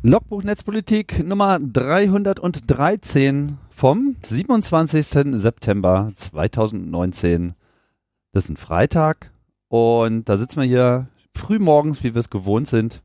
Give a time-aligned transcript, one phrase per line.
[0.05, 5.39] Logbuch Netzpolitik Nummer 313 vom 27.
[5.39, 7.53] September 2019.
[8.33, 9.31] Das ist ein Freitag
[9.69, 13.01] und da sitzen wir hier früh morgens, wie wir es gewohnt sind.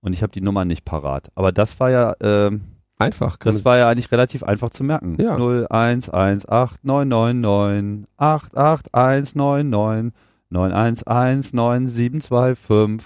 [0.00, 1.30] Und ich habe die Nummer nicht parat.
[1.34, 2.62] Aber das war ja, ähm,
[2.98, 3.36] Einfach.
[3.36, 5.18] das war ja eigentlich relativ einfach zu merken.
[5.20, 5.36] Ja.
[5.36, 10.14] 0118999 88199
[10.50, 13.04] 9119725.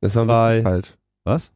[0.00, 0.94] das war falsch.
[1.24, 1.52] Was?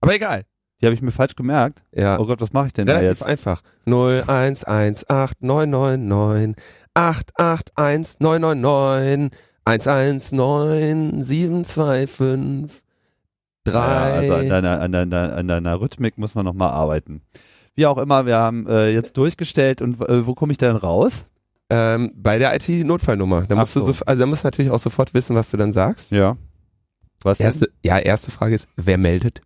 [0.00, 0.42] Aber egal.
[0.80, 1.82] Die habe ich mir falsch gemerkt.
[1.92, 2.18] Ja.
[2.18, 3.26] Oh Gott, was mache ich denn da Relativ jetzt?
[3.26, 3.62] einfach.
[3.86, 6.56] 0118999
[6.94, 9.30] 88199
[9.64, 12.82] 119 725
[13.66, 17.22] Ja, also an 3 deiner, an, deiner, an deiner Rhythmik muss man nochmal arbeiten.
[17.74, 21.26] Wie auch immer, wir haben äh, jetzt durchgestellt und äh, wo komme ich denn raus?
[21.70, 23.42] ähm, bei der IT-Notfallnummer.
[23.48, 23.92] Da musst du so.
[23.92, 26.12] so, also da musst du natürlich auch sofort wissen, was du dann sagst.
[26.12, 26.36] Ja.
[27.22, 27.46] Was denn?
[27.46, 29.40] Erste, ja, erste Frage ist, wer meldet?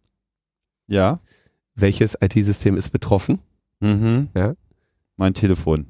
[0.90, 1.20] Ja.
[1.74, 3.38] Welches IT-System ist betroffen?
[3.80, 4.28] Mhm.
[4.34, 4.54] Ja.
[5.16, 5.86] Mein Telefon.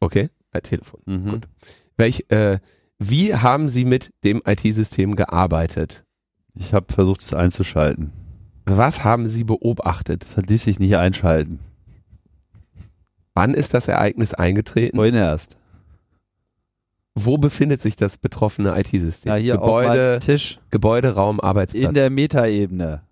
[0.00, 1.00] Okay, äh, Telefon.
[1.06, 1.30] Mhm.
[1.30, 1.48] Gut.
[1.96, 2.58] Welch, äh,
[2.98, 6.04] wie haben Sie mit dem IT-System gearbeitet?
[6.54, 8.12] Ich habe versucht, es einzuschalten.
[8.64, 10.22] Was haben Sie beobachtet?
[10.22, 11.60] Das ließ sich nicht einschalten.
[13.34, 14.96] Wann ist das Ereignis eingetreten?
[14.96, 15.58] Vorhin erst.
[17.14, 19.30] Wo befindet sich das betroffene IT-System?
[19.30, 21.88] Ja, hier Gebäude, Tisch Gebäude, Raum, Arbeitsplatz.
[21.88, 23.02] in der Metaebene.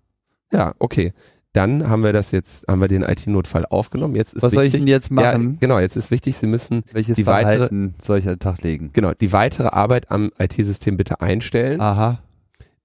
[0.55, 1.13] Ja, okay.
[1.53, 4.15] Dann haben wir das jetzt, haben wir den IT-Notfall aufgenommen.
[4.15, 5.57] Jetzt ist Was soll ich wichtig, denn jetzt ja, machen?
[5.61, 8.61] genau, jetzt ist wichtig, Sie müssen Welches die weitere- Verhalten soll ich an den Tag
[8.61, 8.89] legen?
[8.91, 12.19] genau die weitere Arbeit am IT-System bitte einstellen, Aha.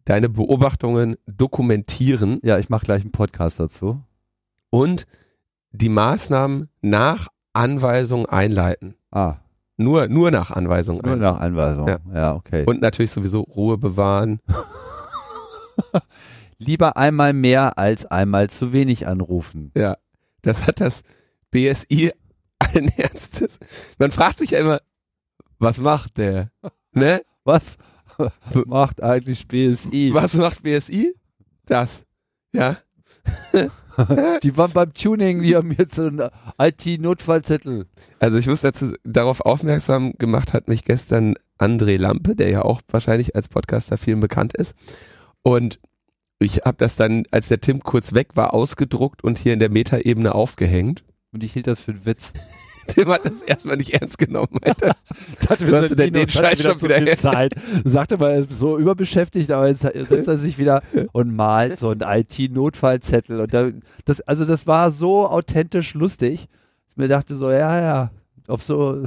[0.04, 4.00] deine Beobachtungen dokumentieren Ja, ich mache gleich einen Podcast dazu.
[4.70, 5.04] und
[5.72, 8.94] die Maßnahmen nach Anweisung einleiten.
[9.10, 9.38] Ah,
[9.78, 11.34] Nur, nur nach Anweisung nur einleiten.
[11.34, 11.88] nach Anweisung.
[11.88, 11.98] Ja.
[12.14, 12.64] ja okay.
[12.66, 14.38] Und natürlich sowieso Ruhe bewahren.
[16.62, 19.72] Lieber einmal mehr als einmal zu wenig anrufen.
[19.75, 19.97] Ja,
[20.43, 21.03] das hat das
[21.50, 22.12] BSI
[22.59, 23.59] allen Ernstes.
[23.98, 24.78] Man fragt sich ja immer,
[25.59, 26.50] was macht der?
[26.93, 27.20] Ne?
[27.44, 27.78] Was
[28.66, 30.10] macht eigentlich BSI?
[30.12, 31.15] Was macht BSI?
[31.65, 32.04] Das.
[32.53, 32.76] Ja.
[34.43, 36.28] Die waren beim Tuning, die haben jetzt so einen
[36.59, 37.87] IT-Notfallzettel.
[38.19, 42.81] Also ich muss dazu darauf aufmerksam gemacht hat mich gestern André Lampe, der ja auch
[42.88, 44.75] wahrscheinlich als Podcaster vielen bekannt ist.
[45.43, 45.81] Und
[46.41, 49.71] ich habe das dann, als der Tim kurz weg war, ausgedruckt und hier in der
[49.71, 51.05] Metaebene aufgehängt.
[51.33, 52.33] Und ich hielt das für einen Witz.
[52.89, 54.59] Tim hat das erstmal nicht ernst genommen.
[54.62, 54.97] Alter.
[55.49, 57.17] Dachte, Du hast den- den Scheiß schon wieder her.
[57.17, 57.55] Zeit.
[57.84, 61.91] Sagte mal, er ist so überbeschäftigt, aber jetzt setzt er sich wieder und malt so
[61.91, 63.41] einen IT-Notfallzettel.
[63.41, 63.71] Und da,
[64.06, 68.11] das, also das war so authentisch lustig, dass ich mir dachte so, ja, ja,
[68.49, 69.05] auf so,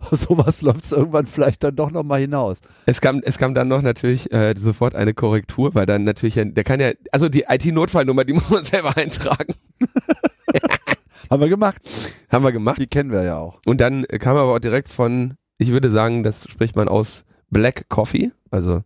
[0.00, 2.60] auf sowas läuft es irgendwann vielleicht dann doch nochmal hinaus.
[2.86, 6.64] Es kam, es kam dann noch natürlich äh, sofort eine Korrektur, weil dann natürlich, der
[6.64, 9.54] kann ja, also die IT-Notfallnummer, die muss man selber eintragen.
[11.30, 11.80] Haben wir gemacht.
[12.28, 12.78] Haben wir gemacht.
[12.78, 13.60] Die kennen wir ja auch.
[13.64, 17.88] Und dann kam aber auch direkt von, ich würde sagen, das spricht man aus Black
[17.88, 18.82] Coffee, also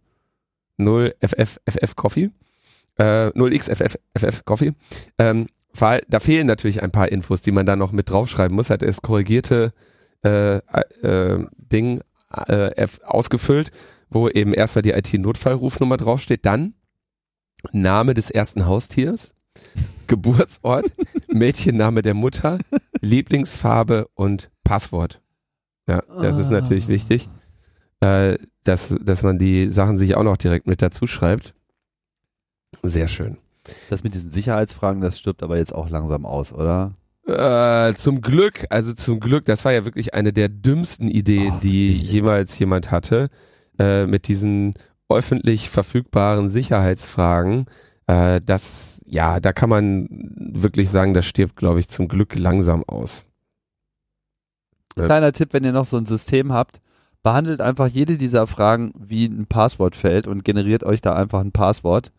[0.78, 2.30] 0FFFF Coffee,
[2.98, 4.72] äh, 0XFFFF Coffee.
[5.18, 5.46] Ähm,
[6.08, 8.70] da fehlen natürlich ein paar Infos, die man da noch mit draufschreiben muss.
[8.70, 9.72] Hat er das korrigierte
[10.24, 10.56] äh,
[11.02, 13.70] äh, Ding äh, ausgefüllt,
[14.10, 16.74] wo eben erstmal die IT-Notfallrufnummer draufsteht, dann
[17.72, 19.34] Name des ersten Haustiers,
[20.06, 20.92] Geburtsort,
[21.28, 22.58] Mädchenname der Mutter,
[23.00, 25.20] Lieblingsfarbe und Passwort.
[25.86, 27.28] Ja, das ist natürlich wichtig,
[28.00, 31.54] äh, dass, dass man die Sachen sich auch noch direkt mit dazu schreibt.
[32.82, 33.36] Sehr schön.
[33.90, 36.94] Das mit diesen Sicherheitsfragen, das stirbt aber jetzt auch langsam aus, oder?
[37.26, 41.60] Äh, zum Glück, also zum Glück, das war ja wirklich eine der dümmsten Ideen, Oh,
[41.62, 42.04] die nee.
[42.04, 43.28] jemals jemand hatte,
[43.78, 44.74] äh, mit diesen
[45.08, 47.66] öffentlich verfügbaren Sicherheitsfragen.
[48.06, 52.84] Äh, das, ja, da kann man wirklich sagen, das stirbt, glaube ich, zum Glück langsam
[52.84, 53.24] aus.
[54.94, 56.80] Kleiner Tipp, wenn ihr noch so ein System habt,
[57.22, 62.12] behandelt einfach jede dieser Fragen wie ein Passwortfeld und generiert euch da einfach ein Passwort.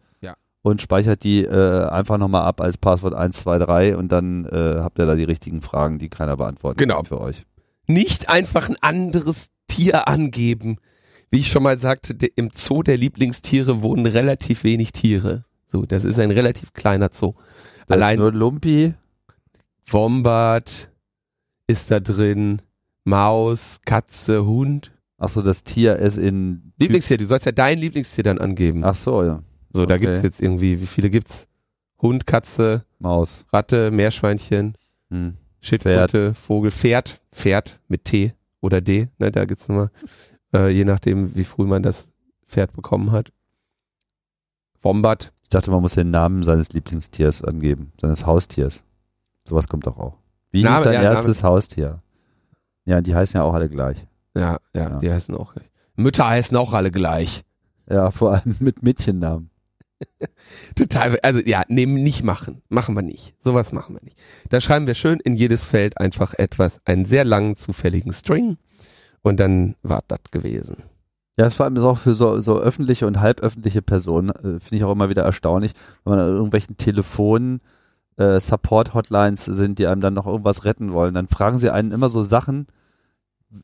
[0.66, 5.06] Und speichert die äh, einfach nochmal ab als Passwort 123 und dann äh, habt ihr
[5.06, 6.96] da die richtigen Fragen, die keiner beantworten Genau.
[6.96, 7.46] kann für euch.
[7.86, 10.78] Nicht einfach ein anderes Tier angeben.
[11.30, 15.46] Wie ich schon mal sagte, im Zoo der Lieblingstiere wohnen relativ wenig Tiere.
[15.72, 17.34] So, das ist ein relativ kleiner Zoo.
[17.86, 18.96] Da Allein nur Lumpi,
[19.86, 20.90] Wombat
[21.68, 22.62] ist da drin,
[23.04, 24.92] Maus, Katze, Hund.
[25.20, 28.84] achso, das Tier ist in Lieblingstier, du sollst ja dein Lieblingstier dann angeben.
[28.84, 29.44] Ach so, ja.
[29.76, 30.06] So, da okay.
[30.06, 31.48] gibt's jetzt irgendwie, wie viele gibt's?
[32.02, 33.46] Hund, Katze, Maus.
[33.54, 34.76] Ratte, Meerschweinchen,
[35.10, 35.36] Hm.
[35.62, 39.90] Schildkröte, Vogel, Pferd, Pferd mit T oder D, ne, da gibt's nochmal,
[40.54, 42.10] äh, je nachdem, wie früh man das
[42.48, 43.32] Pferd bekommen hat.
[44.82, 48.84] Wombat, Ich dachte, man muss den Namen seines Lieblingstiers angeben, seines Haustiers.
[49.44, 50.18] Sowas kommt doch auch.
[50.52, 52.02] Wie Name- hieß dein ja, erstes Haustier?
[52.86, 54.06] Ja, die heißen ja auch alle gleich.
[54.36, 55.00] ja, ja, Ja.
[55.00, 55.70] die heißen auch gleich.
[55.96, 57.44] Mütter heißen auch alle gleich.
[57.90, 59.50] Ja, vor allem mit Mädchennamen.
[60.76, 62.62] Total, also ja, nehmen nicht machen.
[62.70, 63.36] Machen wir nicht.
[63.42, 64.18] Sowas machen wir nicht.
[64.50, 68.58] Da schreiben wir schön in jedes Feld einfach etwas, einen sehr langen zufälligen String
[69.22, 70.84] und dann war das gewesen.
[71.38, 74.84] Ja, vor allem ist auch für so, so öffentliche und halböffentliche Personen, äh, finde ich
[74.86, 75.74] auch immer wieder erstaunlich,
[76.04, 77.60] wenn man an irgendwelchen Telefonen
[78.18, 81.14] äh, Support-Hotlines sind, die einem dann noch irgendwas retten wollen.
[81.14, 82.68] Dann fragen sie einen immer so Sachen,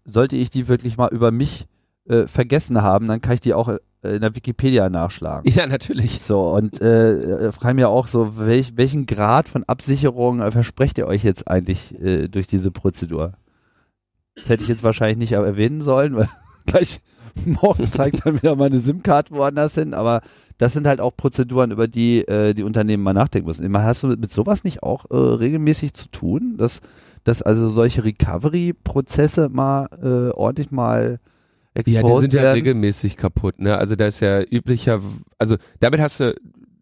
[0.05, 1.65] sollte ich die wirklich mal über mich
[2.05, 5.51] äh, vergessen haben, dann kann ich die auch äh, in der Wikipedia nachschlagen.
[5.51, 6.21] Ja, natürlich.
[6.21, 10.97] So, und äh, äh, fragen mir auch so, welch, welchen Grad von Absicherung äh, versprecht
[10.97, 13.33] ihr euch jetzt eigentlich äh, durch diese Prozedur?
[14.35, 16.29] Das hätte ich jetzt wahrscheinlich nicht erwähnen sollen, weil
[16.65, 17.01] gleich
[17.45, 20.21] morgen zeigt dann wieder meine SIM-Card woanders hin, aber
[20.57, 23.77] das sind halt auch Prozeduren, über die äh, die Unternehmen mal nachdenken müssen.
[23.77, 26.81] Hast du mit sowas nicht auch äh, regelmäßig zu tun, dass,
[27.23, 31.19] dass also solche Recovery-Prozesse mal äh, ordentlich mal
[31.75, 32.55] Ja, die exposed sind ja werden?
[32.55, 33.77] regelmäßig kaputt, ne?
[33.77, 35.01] Also da ist ja üblicher,
[35.37, 36.35] also damit hast du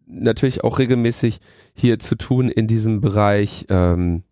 [0.06, 1.38] natürlich auch regelmäßig
[1.74, 4.24] hier zu tun in diesem Bereich, ähm,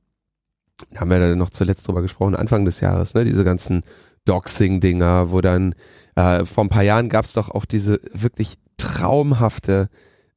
[0.90, 3.24] da haben wir da noch zuletzt drüber gesprochen, Anfang des Jahres, ne?
[3.24, 3.82] Diese ganzen
[4.24, 5.74] Doxing-Dinger, wo dann
[6.16, 9.88] äh, vor ein paar Jahren gab es doch auch diese wirklich traumhafte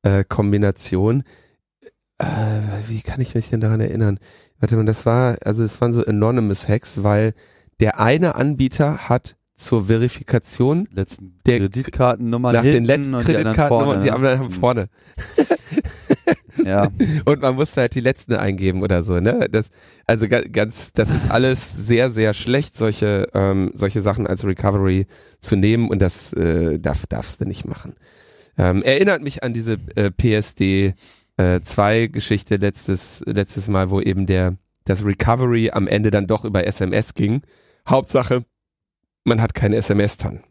[0.04, 1.24] äh, Kombination.
[2.20, 2.26] Äh,
[2.88, 4.20] wie kann ich mich denn daran erinnern?
[4.60, 7.34] Warte mal, das war, also es waren so Anonymous Hacks, weil
[7.80, 13.56] der eine Anbieter hat zur Verifikation letzten Der- Kreditkartennummer nach den letzten und die anderen
[13.56, 14.16] Kreditkartennummern, die ne?
[14.16, 14.88] anderen haben vorne.
[16.66, 16.90] Ja,
[17.26, 19.48] Und man musste halt die letzten eingeben oder so, ne?
[19.50, 19.70] Das,
[20.06, 25.08] also ga- ganz, das ist alles sehr, sehr schlecht, solche, ähm, solche Sachen als Recovery
[25.40, 27.96] zu nehmen und das äh, darf, darfst du nicht machen.
[28.58, 30.94] Ähm, erinnert mich an diese äh, PSD
[31.38, 36.44] äh, 2 Geschichte letztes, letztes Mal, wo eben der, das Recovery am Ende dann doch
[36.46, 37.42] über SMS ging.
[37.90, 38.44] Hauptsache,
[39.24, 40.42] man hat keine SMS dann.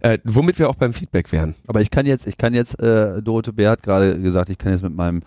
[0.00, 1.54] Äh, womit wir auch beim Feedback wären.
[1.68, 4.72] aber ich kann jetzt, ich kann jetzt, äh, Dorothee Bär hat gerade gesagt, ich kann
[4.72, 5.20] jetzt mit meinem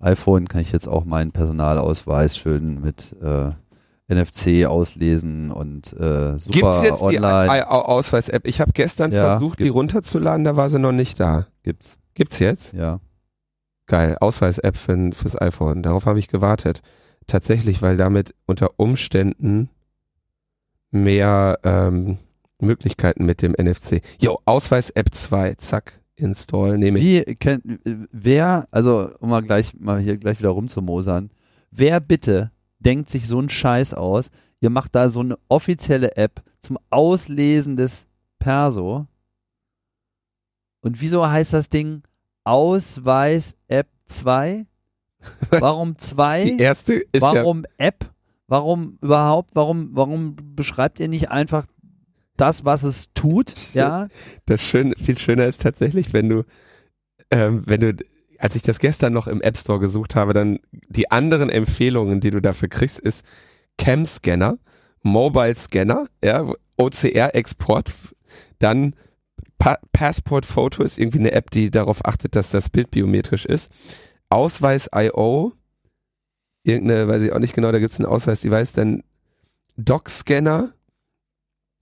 [0.00, 3.50] iPhone, kann ich jetzt auch meinen Personalausweis schön mit äh,
[4.12, 8.46] NFC auslesen und äh, super Gibt's jetzt online die Ausweis-App?
[8.46, 9.76] Ich habe gestern Ja, versucht, die gibt's.
[9.76, 11.46] runterzuladen, da war sie noch nicht da.
[11.62, 11.98] gibt's.
[12.14, 12.72] Gibt's jetzt?
[12.72, 13.00] Ja.
[13.86, 15.82] Geil, Ausweis-App für, fürs iPhone.
[15.82, 16.82] Darauf habe ich gewartet.
[17.26, 19.70] Tatsächlich, weil damit unter Umständen
[20.92, 22.18] mehr ähm,
[22.60, 24.02] Möglichkeiten mit dem NFC.
[24.20, 27.04] Jo, Ausweis-App 2, zack, install, nehme ich.
[27.04, 27.64] Wie kennt
[28.12, 31.30] wer, also um mal gleich mal hier gleich wieder rumzumosern,
[31.70, 34.30] wer bitte denkt sich so einen Scheiß aus?
[34.60, 38.06] Ihr macht da so eine offizielle App zum Auslesen des
[38.38, 39.06] Perso.
[40.82, 42.02] Und wieso heißt das Ding
[42.44, 44.66] Ausweis App 2?
[45.50, 46.44] Warum 2?
[46.44, 48.11] Die erste ist ja, Warum App?
[48.52, 49.52] Warum überhaupt?
[49.54, 51.64] Warum, warum beschreibt ihr nicht einfach
[52.36, 53.54] das, was es tut?
[53.72, 54.08] Ja.
[54.44, 56.44] das schön, viel schöner ist tatsächlich, wenn du,
[57.30, 57.96] ähm, wenn du,
[58.36, 62.30] als ich das gestern noch im App Store gesucht habe, dann die anderen Empfehlungen, die
[62.30, 63.24] du dafür kriegst, ist
[63.78, 64.58] Cam Scanner,
[65.00, 67.90] Mobile Scanner, ja, OCR Export,
[68.58, 68.94] dann
[69.56, 73.72] pa Passport Photo ist irgendwie eine App, die darauf achtet, dass das Bild biometrisch ist.
[74.28, 75.54] Ausweis IO,
[76.64, 79.02] irgendeine, weiß ich auch nicht genau, da gibt's einen Ausweis-Device, dann
[79.76, 80.72] Doc Scanner,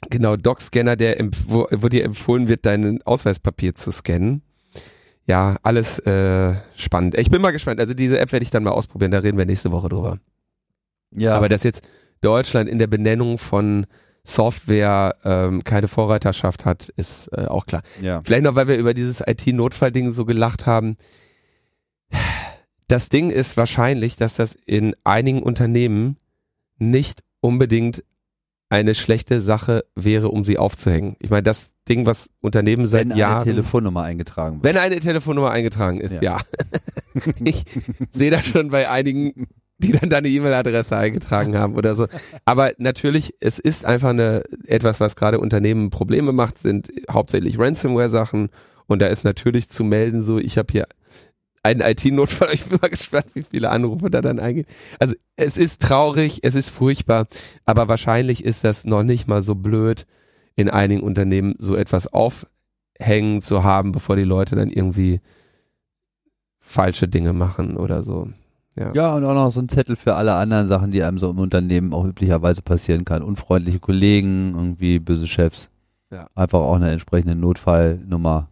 [0.09, 4.43] Genau, Doc-Scanner, der wo, wo dir empfohlen wird, dein Ausweispapier zu scannen.
[5.27, 7.19] Ja, alles äh, spannend.
[7.19, 7.81] Ich bin mal gespannt.
[7.81, 9.11] Also diese App werde ich dann mal ausprobieren.
[9.11, 10.19] Da reden wir nächste Woche drüber.
[11.15, 11.35] Ja.
[11.35, 11.83] Aber dass jetzt
[12.23, 13.87] Deutschland in der Benennung von
[14.25, 17.83] Software ähm, keine Vorreiterschaft hat, ist äh, auch klar.
[18.01, 18.23] ja.
[18.25, 20.97] Vielleicht noch, weil wir über dieses IT-Notfall-Ding so gelacht haben.
[22.91, 26.17] Das Ding ist wahrscheinlich, dass das in einigen Unternehmen
[26.77, 28.03] nicht unbedingt
[28.69, 31.15] eine schlechte Sache wäre, um sie aufzuhängen.
[31.21, 33.43] Ich meine, das Ding, was Unternehmen seit Wenn Jahren.
[33.43, 34.65] eine Telefonnummer eingetragen wird.
[34.65, 36.39] wenn eine Telefonnummer eingetragen ist, ja.
[36.39, 36.39] Ja.
[37.45, 37.65] ich
[38.11, 39.47] sehe das schon bei einigen,
[39.79, 42.09] die dann deine E-Mail-Adresse eingetragen haben oder so.
[42.45, 48.49] Aber natürlich, es ist einfach eine etwas, was gerade Unternehmen Probleme macht, sind hauptsächlich Ransomware-Sachen.
[48.89, 50.87] Und da ist natürlich zu melden, so ich habe hier
[51.63, 52.49] einen IT-Notfall.
[52.53, 54.67] Ich bin mal gespannt, wie viele Anrufe da dann eingehen.
[54.99, 57.27] Also es ist traurig, es ist furchtbar,
[57.65, 60.07] aber wahrscheinlich ist das noch nicht mal so blöd,
[60.57, 65.21] in einigen Unternehmen so etwas aufhängen zu haben, bevor die Leute dann irgendwie
[66.59, 68.29] falsche Dinge machen oder so.
[68.77, 68.93] Ja.
[68.95, 71.39] Ja, und auch noch so ein Zettel für alle anderen Sachen, die einem so im
[71.39, 73.23] Unternehmen auch üblicherweise passieren kann.
[73.23, 75.71] Unfreundliche Kollegen, irgendwie böse Chefs.
[76.11, 76.27] Ja.
[76.35, 78.49] Einfach auch eine entsprechende Notfallnummer.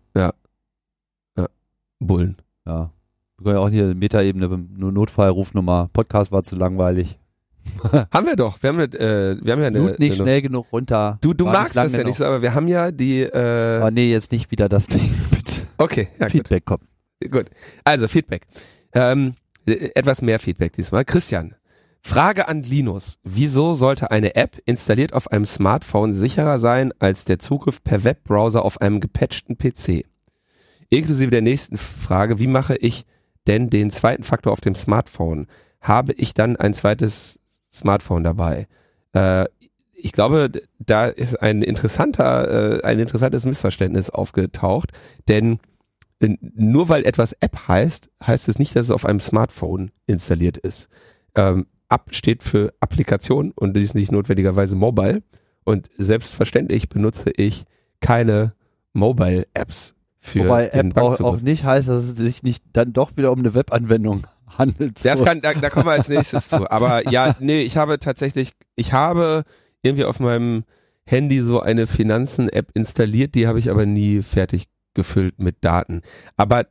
[2.00, 2.36] Bullen.
[2.66, 2.90] Ja.
[3.38, 5.90] Wir können ja auch hier Metaebene, nur Notfallrufnummer.
[5.92, 7.20] Podcast war zu langweilig.
[8.12, 8.60] Haben wir doch.
[8.62, 9.78] Wir haben, äh, wir haben ja eine.
[9.78, 11.18] Lud nicht eine schnell genug runter.
[11.20, 13.20] du du magst das ja nicht so, aber wir haben ja die.
[13.20, 15.08] Äh, Oh nee, jetzt nicht wieder das Ding.
[15.30, 15.62] Bitte.
[15.76, 16.32] okay, ja, gut.
[16.32, 16.84] Feedback kommt.
[17.30, 17.50] Gut.
[17.84, 18.46] Also Feedback.
[18.92, 19.34] Ähm,
[19.66, 21.04] äh, etwas mehr Feedback diesmal.
[21.04, 21.54] Christian,
[22.00, 23.18] Frage an Linus.
[23.22, 28.64] Wieso sollte eine App installiert auf einem Smartphone sicherer sein als der Zugriff per Webbrowser
[28.64, 30.04] auf einem gepatchten PC?
[30.88, 33.04] Inklusive der nächsten Frage, wie mache ich
[33.48, 35.46] denn den zweiten Faktor auf dem Smartphone?
[35.80, 37.40] Habe ich dann ein zweites
[37.72, 38.66] Smartphone dabei?
[39.12, 39.46] Äh,
[39.94, 44.92] ich glaube, da ist ein interessanter, äh, ein interessantes Missverständnis aufgetaucht,
[45.26, 45.58] denn
[46.20, 50.56] äh, nur weil etwas App heißt, heißt es nicht, dass es auf einem Smartphone installiert
[50.56, 50.88] ist.
[51.34, 55.22] Ähm, App steht für Applikation und ist nicht notwendigerweise mobile.
[55.64, 57.64] Und selbstverständlich benutze ich
[58.00, 58.54] keine
[58.92, 59.94] Mobile-Apps
[60.28, 63.40] für Wobei App auch, auch nicht heißt, dass es sich nicht dann doch wieder um
[63.40, 64.26] eine Webanwendung
[64.58, 65.04] handelt.
[65.04, 65.24] Das So.
[65.24, 66.70] kann, da, da kommen wir als nächstes zu.
[66.70, 69.44] Aber ja, nee, ich habe tatsächlich, ich habe
[69.82, 70.64] irgendwie auf meinem
[71.06, 76.02] Handy so eine Finanzen-App installiert, die habe ich aber nie fertig gefüllt mit Daten.
[76.36, 76.66] Aber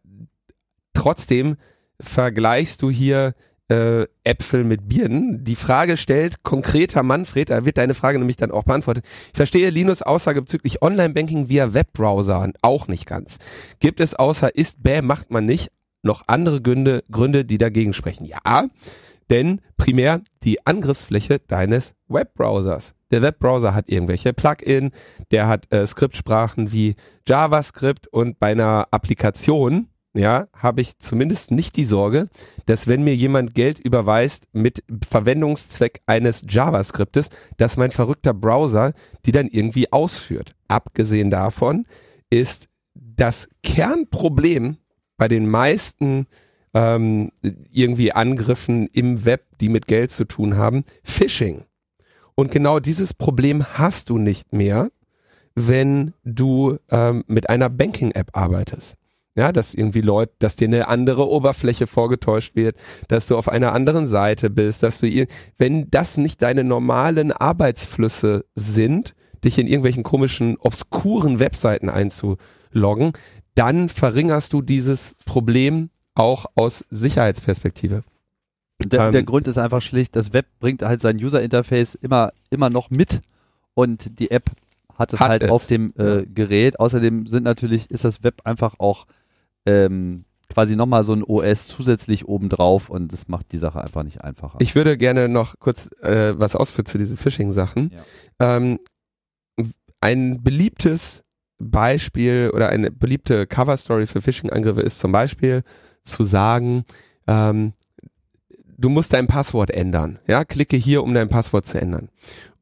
[0.94, 1.56] trotzdem
[2.00, 3.34] vergleichst du hier
[3.70, 5.44] äh, Äpfel mit Birnen.
[5.44, 9.06] Die Frage stellt konkreter Manfred, da wird deine Frage nämlich dann auch beantwortet.
[9.32, 13.40] Ich verstehe Linus Aussage bezüglich Online-Banking via Webbrowser auch nicht ganz.
[13.80, 15.72] Gibt es außer ist bäh macht man nicht
[16.04, 18.26] noch andere Gründe, Gründe, die dagegen sprechen?
[18.26, 18.68] Ja,
[19.30, 22.94] denn primär die Angriffsfläche deines Webbrowsers.
[23.12, 24.92] Der Webbrowser hat irgendwelche Plugin,
[25.32, 26.96] der hat äh, Skriptsprachen wie
[27.28, 32.28] JavaScript und bei einer Applikation, ja, habe ich zumindest nicht die Sorge,
[32.66, 38.94] dass wenn mir jemand Geld überweist mit Verwendungszweck eines JavaScriptes, dass mein verrückter Browser
[39.26, 40.56] die dann irgendwie ausführt.
[40.68, 41.86] Abgesehen davon
[42.30, 44.78] ist das Kernproblem
[45.18, 46.28] bei den meisten
[46.74, 47.32] ähm,
[47.72, 51.66] irgendwie Angriffen im Web, die mit Geld zu tun haben, Phishing.
[52.36, 54.90] Und genau dieses Problem hast du nicht mehr,
[55.56, 58.96] wenn du ähm, mit einer Banking-App arbeitest.
[59.38, 62.76] Ja, dass irgendwie Leute, dass dir eine andere Oberfläche vorgetäuscht wird,
[63.08, 65.28] dass du auf einer anderen Seite bist, dass du ihr,
[65.58, 69.14] wenn das nicht deine normalen Arbeitsflüsse sind,
[69.44, 73.14] dich in irgendwelchen komischen, obskuren Webseiten einzuloggen,
[73.54, 78.04] dann verringerst du dieses Problem auch aus Sicherheitsperspektive.
[78.84, 82.72] Der, Ähm, der Grund ist einfach schlicht, das Web bringt halt sein User-Interface immer, immer
[82.72, 83.22] noch mit
[83.76, 84.50] und die App
[84.98, 85.52] hat es Hat halt es.
[85.52, 86.26] auf dem äh.
[86.26, 86.80] Gerät.
[86.80, 89.06] Außerdem sind natürlich, ist das Web einfach auch
[89.68, 94.22] ähm, quasi nochmal so ein OS zusätzlich obendrauf und das macht die Sache einfach nicht
[94.22, 94.58] einfacher.
[94.62, 97.92] Ich würde gerne noch kurz äh, was ausführen zu diesen Phishing-Sachen.
[98.40, 98.80] Ähm,
[100.00, 101.24] ein beliebtes
[101.60, 105.64] Beispiel oder eine beliebte Cover-Story für Phishing-Angriffe ist zum Beispiel
[106.04, 106.86] zu sagen,
[107.28, 107.74] ähm,
[108.78, 110.20] du musst dein Passwort ändern.
[110.28, 112.10] Ja, klicke hier, um dein Passwort zu ändern.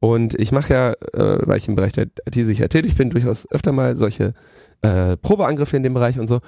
[0.00, 3.72] Und ich mache ja, äh, weil ich im Bereich der IT-Sicherheit tätig bin, durchaus öfter
[3.72, 4.34] mal solche
[4.82, 6.40] äh, Probeangriffe in dem Bereich und so.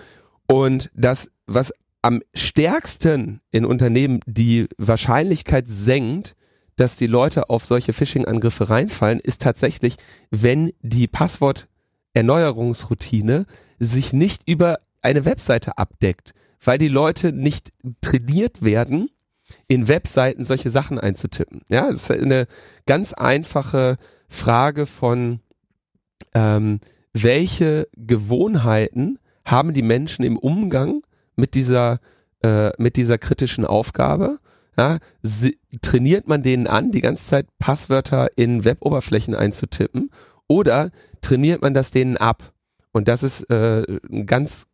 [0.48, 6.34] Und das, was am stärksten in Unternehmen die Wahrscheinlichkeit senkt,
[6.76, 9.96] dass die Leute auf solche Phishing-Angriffe reinfallen, ist tatsächlich,
[10.30, 13.46] wenn die Passworterneuerungsroutine
[13.78, 19.08] sich nicht über eine Webseite abdeckt, weil die Leute nicht trainiert werden,
[19.66, 21.62] in Webseiten solche Sachen einzutippen.
[21.68, 22.46] Ja, es ist eine
[22.86, 23.96] ganz einfache
[24.28, 25.40] Frage von,
[26.34, 26.80] ähm,
[27.12, 29.18] welche Gewohnheiten
[29.50, 31.02] haben die Menschen im Umgang
[31.36, 32.00] mit dieser,
[32.42, 34.38] äh, mit dieser kritischen Aufgabe?
[34.76, 40.10] Ja, sie, trainiert man denen an, die ganze Zeit Passwörter in Weboberflächen einzutippen?
[40.46, 40.90] Oder
[41.20, 42.52] trainiert man das denen ab?
[42.92, 44.66] Und das ist äh, ein ganz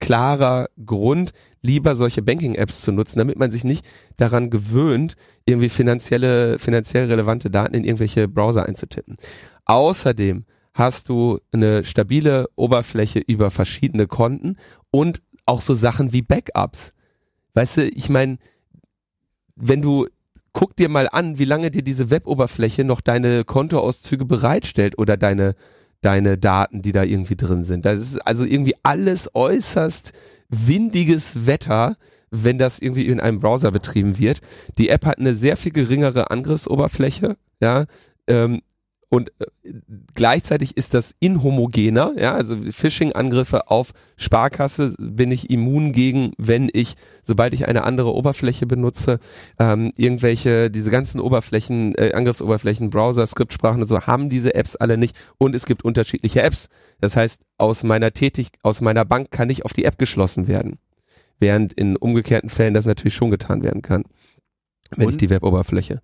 [0.00, 5.16] klarer Grund, lieber solche Banking-Apps zu nutzen, damit man sich nicht daran gewöhnt,
[5.46, 9.16] irgendwie finanzielle, finanziell relevante Daten in irgendwelche Browser einzutippen.
[9.64, 14.56] Außerdem hast du eine stabile Oberfläche über verschiedene Konten
[14.90, 16.92] und auch so Sachen wie Backups.
[17.54, 18.38] Weißt du, ich meine,
[19.56, 20.06] wenn du
[20.52, 25.54] guck dir mal an, wie lange dir diese Web-Oberfläche noch deine Kontoauszüge bereitstellt oder deine
[26.04, 27.86] deine Daten, die da irgendwie drin sind.
[27.86, 30.12] Das ist also irgendwie alles äußerst
[30.50, 31.96] windiges Wetter,
[32.30, 34.40] wenn das irgendwie in einem Browser betrieben wird.
[34.76, 37.86] Die App hat eine sehr viel geringere Angriffsoberfläche, ja,
[38.26, 38.60] ähm,
[39.14, 39.72] und äh,
[40.14, 46.96] gleichzeitig ist das inhomogener, ja, also Phishing-Angriffe auf Sparkasse bin ich immun gegen, wenn ich,
[47.22, 49.20] sobald ich eine andere Oberfläche benutze,
[49.60, 54.98] ähm, irgendwelche, diese ganzen Oberflächen, äh, Angriffsoberflächen, Browser, Skriptsprachen und so, haben diese Apps alle
[54.98, 56.68] nicht und es gibt unterschiedliche Apps.
[57.00, 60.80] Das heißt, aus meiner Tätig, aus meiner Bank kann ich auf die App geschlossen werden.
[61.38, 64.02] Während in umgekehrten Fällen das natürlich schon getan werden kann,
[64.96, 65.12] wenn und?
[65.12, 66.00] ich die Web-Oberfläche.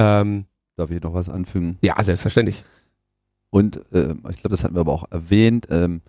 [0.00, 0.46] Ähm,
[0.82, 1.78] Darf ich noch was anfügen?
[1.80, 2.64] Ja, selbstverständlich.
[3.50, 5.68] Und äh, ich glaube, das hatten wir aber auch erwähnt.
[5.70, 6.00] Ähm,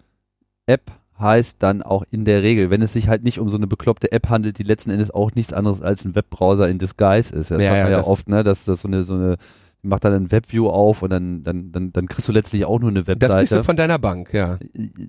[0.65, 3.67] App heißt dann auch in der Regel, wenn es sich halt nicht um so eine
[3.67, 7.51] bekloppte App handelt, die letzten Endes auch nichts anderes als ein Webbrowser in Disguise ist.
[7.51, 9.37] Das ja, ja, ja oft, ne, dass das so eine so eine
[9.83, 12.89] macht dann ein Webview auf und dann, dann, dann, dann kriegst du letztlich auch nur
[12.89, 13.19] eine Webseite.
[13.19, 14.57] Das kriegst du von deiner Bank, ja.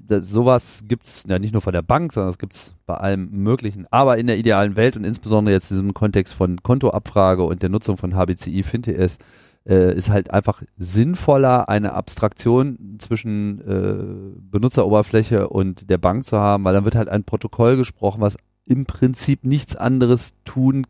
[0.09, 3.87] Das, sowas gibt's ja nicht nur von der Bank, sondern das gibt's bei allem Möglichen.
[3.93, 7.71] Aber in der idealen Welt und insbesondere jetzt in diesem Kontext von Kontoabfrage und der
[7.71, 9.19] Nutzung von HBCI, FinTS,
[9.67, 16.65] äh, ist halt einfach sinnvoller, eine Abstraktion zwischen äh, Benutzeroberfläche und der Bank zu haben,
[16.65, 20.87] weil dann wird halt ein Protokoll gesprochen, was im Prinzip nichts anderes tun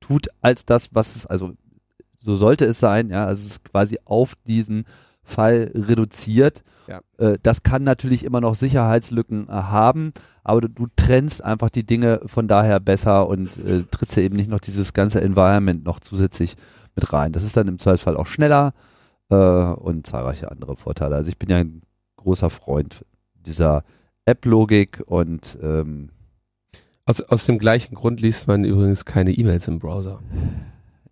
[0.00, 1.52] tut als das, was es, also
[2.16, 4.84] so sollte es sein, ja, also es ist quasi auf diesen
[5.22, 6.62] Fall reduziert.
[6.88, 7.00] Ja.
[7.18, 10.12] Äh, das kann natürlich immer noch Sicherheitslücken äh, haben,
[10.42, 14.36] aber du, du, trennst einfach die Dinge von daher besser und äh, trittst ja eben
[14.36, 16.56] nicht noch dieses ganze Environment noch zusätzlich
[16.94, 17.32] mit rein.
[17.32, 18.72] Das ist dann im Zweifelsfall auch schneller
[19.30, 21.16] äh, und zahlreiche andere Vorteile.
[21.16, 21.82] Also ich bin ja ein
[22.16, 23.04] großer Freund
[23.34, 23.84] dieser
[24.24, 26.10] App-Logik und ähm,
[27.06, 30.20] aus, aus dem gleichen Grund liest man übrigens keine E-Mails im Browser.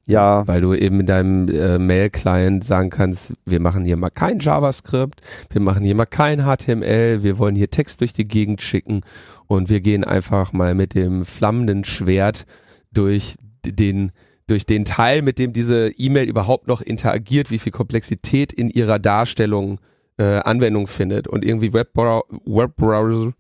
[0.06, 0.46] Ja.
[0.48, 5.20] Weil du eben in deinem äh, Mail-Client sagen kannst, wir machen hier mal kein JavaScript,
[5.50, 9.02] wir machen hier mal kein HTML, wir wollen hier Text durch die Gegend schicken
[9.46, 12.46] und wir gehen einfach mal mit dem flammenden Schwert
[12.90, 13.36] durch
[13.66, 14.12] den
[14.48, 18.98] durch den Teil, mit dem diese E-Mail überhaupt noch interagiert, wie viel Komplexität in ihrer
[18.98, 19.78] Darstellung
[20.16, 21.28] äh, Anwendung findet.
[21.28, 23.34] Und irgendwie Webbrowser, Webbrowser,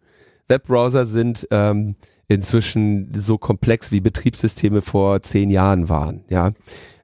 [0.48, 1.96] Webbrowser sind ähm,
[2.28, 6.24] inzwischen so komplex wie Betriebssysteme vor zehn Jahren waren.
[6.28, 6.52] Ja,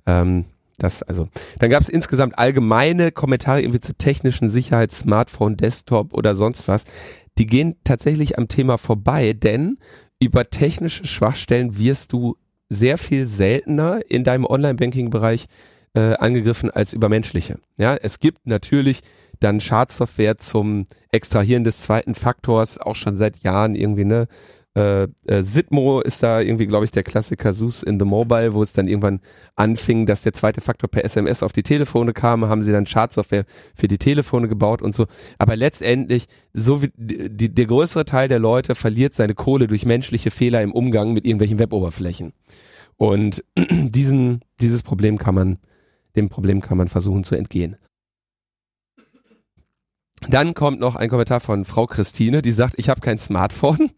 [0.06, 0.44] ähm,
[0.78, 1.28] das also.
[1.58, 6.84] Dann gab es insgesamt allgemeine Kommentare irgendwie zur technischen Sicherheit, Smartphone, Desktop oder sonst was.
[7.38, 9.78] Die gehen tatsächlich am Thema vorbei, denn
[10.20, 12.36] über technische Schwachstellen wirst du
[12.68, 15.46] sehr viel seltener in deinem Online-Banking-Bereich
[15.94, 17.58] äh, angegriffen als über menschliche.
[17.76, 19.00] Ja, es gibt natürlich
[19.40, 24.26] dann Schadsoftware zum Extrahieren des zweiten Faktors auch schon seit Jahren irgendwie ne
[24.76, 28.62] äh, äh, Sitmo ist da irgendwie, glaube ich, der Klassiker Sus in the Mobile, wo
[28.62, 29.20] es dann irgendwann
[29.54, 33.44] anfing, dass der zweite Faktor per SMS auf die Telefone kam, haben sie dann Schadsoftware
[33.76, 35.06] für die Telefone gebaut und so.
[35.38, 40.32] Aber letztendlich, so wie die, der größere Teil der Leute verliert seine Kohle durch menschliche
[40.32, 42.32] Fehler im Umgang mit irgendwelchen Weboberflächen.
[42.96, 45.58] Und diesen, dieses Problem kann man,
[46.16, 47.76] dem Problem kann man versuchen zu entgehen.
[50.28, 53.90] Dann kommt noch ein Kommentar von Frau Christine, die sagt, ich habe kein Smartphone.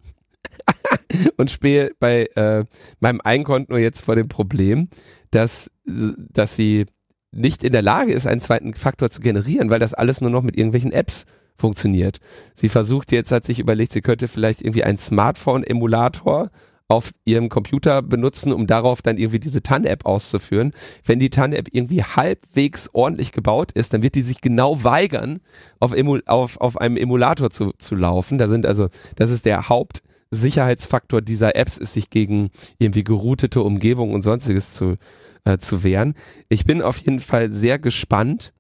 [1.37, 2.65] und spähe bei äh,
[3.01, 4.89] meinem Einkonto jetzt vor dem Problem,
[5.31, 6.87] dass, dass sie
[7.33, 10.43] nicht in der Lage ist, einen zweiten Faktor zu generieren, weil das alles nur noch
[10.43, 12.19] mit irgendwelchen Apps funktioniert.
[12.55, 16.51] Sie versucht jetzt, hat sich überlegt, sie könnte vielleicht irgendwie einen Smartphone-Emulator
[16.89, 20.71] auf ihrem Computer benutzen, um darauf dann irgendwie diese TAN-App auszuführen.
[21.05, 25.41] Wenn die TAN-App irgendwie halbwegs ordentlich gebaut ist, dann wird die sich genau weigern,
[25.81, 28.39] auf, Emul auf, auf einem Emulator zu, zu laufen.
[28.39, 33.63] Da sind also, das ist der Haupt, Sicherheitsfaktor dieser Apps ist, sich gegen irgendwie geroutete
[33.63, 34.97] Umgebung und sonstiges zu,
[35.45, 36.15] äh, zu wehren.
[36.49, 38.53] Ich bin auf jeden Fall sehr gespannt.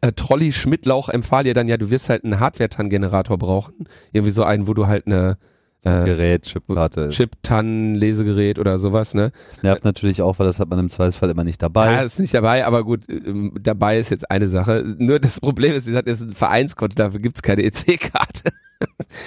[0.00, 3.88] Äh, Trolli Schmidtlauch empfahl dir dann ja, du wirst halt einen Hardware-TAN-Generator brauchen.
[4.12, 5.38] Irgendwie so einen, wo du halt eine
[5.84, 7.08] Gerät, Chipkarte.
[7.10, 9.32] Chip-TAN, Lesegerät oder sowas, ne?
[9.50, 11.92] Das nervt natürlich auch, weil das hat man im Zweifelsfall immer nicht dabei.
[11.92, 14.84] Ja, ist nicht dabei, aber gut, ähm, dabei ist jetzt eine Sache.
[14.98, 18.52] Nur das Problem ist, sie hat jetzt ein Vereinskonto, dafür gibt's keine EC-Karte.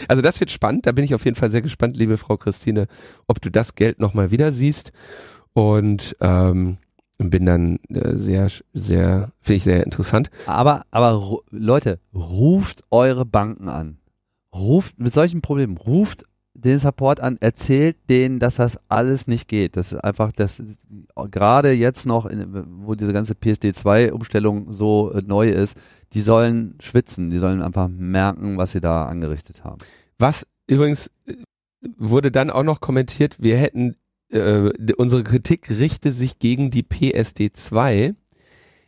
[0.07, 2.85] Also das wird spannend, da bin ich auf jeden Fall sehr gespannt, liebe Frau Christine,
[3.27, 4.91] ob du das Geld nochmal wieder siehst.
[5.53, 6.77] Und ähm,
[7.17, 10.29] bin dann äh, sehr, sehr, finde ich sehr interessant.
[10.45, 13.97] Aber, aber Leute, ruft eure Banken an.
[14.53, 16.25] ruft mit solchen Problemen, ruft
[16.57, 19.77] den Support an, erzählt denen, dass das alles nicht geht.
[19.77, 20.61] Das ist einfach, das
[21.15, 25.77] gerade jetzt noch, in, wo diese ganze PSD2-Umstellung so äh, neu ist,
[26.13, 29.77] die sollen schwitzen, die sollen einfach merken, was sie da angerichtet haben.
[30.17, 31.35] Was übrigens äh,
[31.97, 33.95] wurde dann auch noch kommentiert, wir hätten
[34.29, 38.15] äh, unsere Kritik richte sich gegen die PSD2.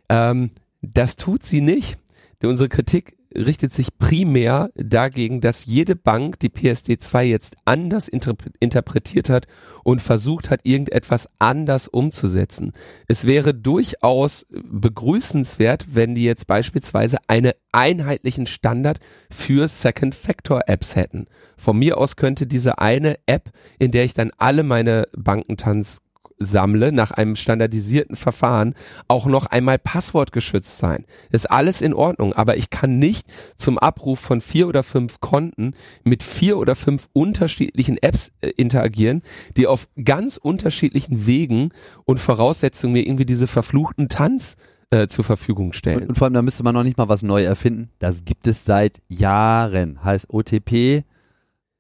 [0.10, 0.50] Ähm,
[0.82, 2.00] das tut sie nicht.
[2.42, 9.48] Unsere Kritik richtet sich primär dagegen, dass jede Bank die PSD2 jetzt anders interpretiert hat
[9.84, 12.74] und versucht hat, irgendetwas anders umzusetzen.
[13.08, 19.00] Es wäre durchaus begrüßenswert, wenn die jetzt beispielsweise einen einheitlichen Standard
[19.32, 21.28] für Second Factor Apps hätten.
[21.56, 26.00] Von mir aus könnte diese eine App, in der ich dann alle meine Bankentanz
[26.40, 28.74] sammle nach einem standardisierten Verfahren
[29.08, 31.06] auch noch einmal passwortgeschützt sein.
[31.30, 35.74] Ist alles in Ordnung, aber ich kann nicht zum Abruf von vier oder fünf Konten
[36.04, 39.22] mit vier oder fünf unterschiedlichen Apps äh, interagieren,
[39.58, 41.72] die auf ganz unterschiedlichen Wegen
[42.06, 44.56] und Voraussetzungen mir irgendwie diese verfluchten Tanz
[44.92, 46.02] äh, zur Verfügung stellen.
[46.02, 47.90] Und, und vor allem, da müsste man noch nicht mal was neu erfinden.
[48.00, 50.04] Das gibt es seit Jahren.
[50.04, 51.04] Heißt OTP,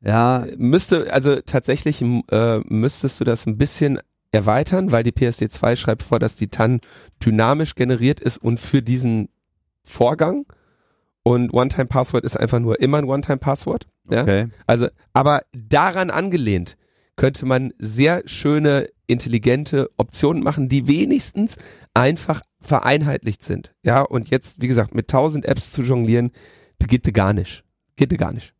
[0.01, 0.45] ja.
[0.57, 3.99] Müsste, also tatsächlich äh, müsstest du das ein bisschen
[4.31, 6.81] erweitern, weil die PSD2 schreibt vor, dass die TAN
[7.23, 9.29] dynamisch generiert ist und für diesen
[9.83, 10.45] Vorgang
[11.23, 13.87] und One-Time-Password ist einfach nur immer ein One-Time-Password.
[14.09, 14.21] Ja?
[14.23, 14.47] Okay.
[14.67, 16.77] Also, aber daran angelehnt
[17.15, 21.57] könnte man sehr schöne, intelligente Optionen machen, die wenigstens
[21.93, 23.73] einfach vereinheitlicht sind.
[23.83, 26.31] Ja, und jetzt, wie gesagt, mit tausend Apps zu jonglieren,
[26.79, 27.63] geht gar nicht.
[27.97, 28.53] Geht gar nicht.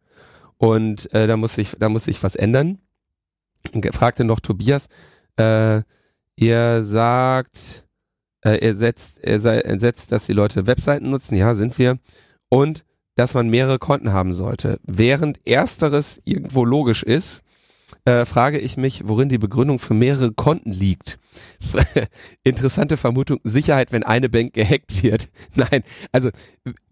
[0.58, 2.80] Und äh, da muss ich, da muss ich was ändern.
[3.74, 4.88] Und fragte noch Tobias,
[5.38, 5.82] äh,
[6.36, 7.86] ihr sagt,
[8.42, 12.00] äh, er setzt, er, sei, er setzt, dass die Leute Webseiten nutzen, ja, sind wir.
[12.50, 14.80] Und dass man mehrere Konten haben sollte.
[14.84, 17.44] Während ersteres irgendwo logisch ist,
[18.06, 21.20] äh, frage ich mich, worin die Begründung für mehrere Konten liegt.
[22.44, 25.30] Interessante Vermutung, Sicherheit, wenn eine Bank gehackt wird.
[25.56, 26.30] Nein, also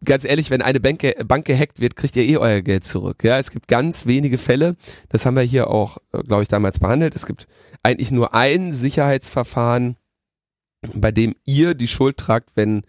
[0.03, 3.23] ganz ehrlich, wenn eine Bank, Bank gehackt wird, kriegt ihr eh euer Geld zurück.
[3.23, 4.75] Ja, es gibt ganz wenige Fälle,
[5.09, 7.15] das haben wir hier auch, äh, glaube ich, damals behandelt.
[7.15, 7.47] Es gibt
[7.87, 9.95] eigentlich nur ein Sicherheitsverfahren,
[10.93, 12.83] bei dem ihr die Schuld tragt, wenn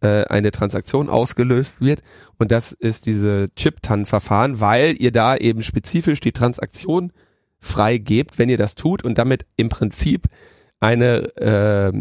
[0.00, 2.02] äh, eine Transaktion ausgelöst wird.
[2.38, 7.12] Und das ist diese Chip-TAN-Verfahren, weil ihr da eben spezifisch die Transaktion
[7.58, 10.28] freigebt, wenn ihr das tut und damit im Prinzip
[10.78, 11.92] eine äh,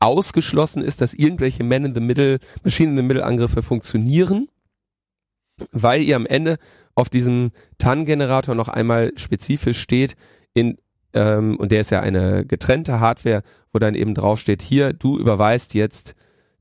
[0.00, 4.48] ausgeschlossen ist, dass irgendwelche Man in the Middle, Machine in the Middle Angriffe funktionieren,
[5.70, 6.58] weil ihr am Ende
[6.96, 10.16] auf diesem TAN-Generator noch einmal spezifisch steht
[10.54, 10.76] in
[11.14, 13.42] ähm, und der ist ja eine getrennte Hardware,
[13.72, 16.14] wo dann eben draufsteht, hier, du überweist jetzt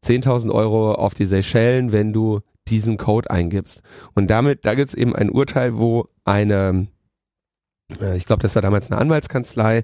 [0.03, 3.81] 10.000 Euro auf die Seychellen, wenn du diesen Code eingibst.
[4.13, 6.88] Und damit, da gibt es eben ein Urteil, wo eine
[8.01, 9.83] äh, ich glaube, das war damals eine Anwaltskanzlei,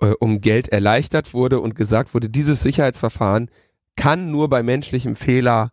[0.00, 3.50] äh, um Geld erleichtert wurde und gesagt wurde, dieses Sicherheitsverfahren
[3.96, 5.72] kann nur bei menschlichem Fehler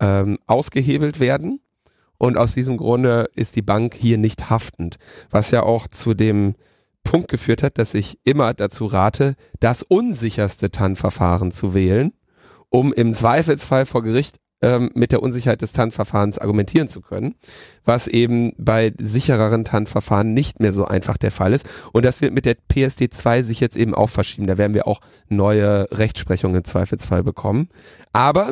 [0.00, 1.60] ähm, ausgehebelt werden.
[2.18, 4.96] Und aus diesem Grunde ist die Bank hier nicht haftend.
[5.30, 6.54] Was ja auch zu dem
[7.06, 12.12] Punkt geführt hat, dass ich immer dazu rate, das unsicherste TAN-Verfahren zu wählen,
[12.68, 17.34] um im Zweifelsfall vor Gericht ähm, mit der Unsicherheit des TAN-Verfahrens argumentieren zu können,
[17.84, 21.68] was eben bei sichereren TAN-Verfahren nicht mehr so einfach der Fall ist.
[21.92, 24.46] Und das wird mit der PSD 2 sich jetzt eben auch verschieben.
[24.46, 27.68] Da werden wir auch neue Rechtsprechung im Zweifelsfall bekommen.
[28.12, 28.50] Aber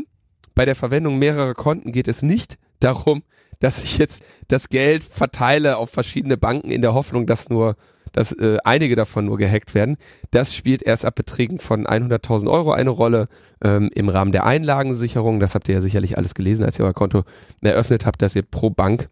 [0.54, 3.22] bei der Verwendung mehrerer Konten geht es nicht darum,
[3.58, 7.76] dass ich jetzt das Geld verteile auf verschiedene Banken in der Hoffnung, dass nur
[8.14, 9.96] dass äh, einige davon nur gehackt werden.
[10.30, 13.28] Das spielt erst ab Beträgen von 100.000 Euro eine Rolle
[13.62, 15.40] ähm, im Rahmen der Einlagensicherung.
[15.40, 17.24] Das habt ihr ja sicherlich alles gelesen, als ihr euer Konto
[17.60, 19.10] eröffnet habt, dass ihr pro Bank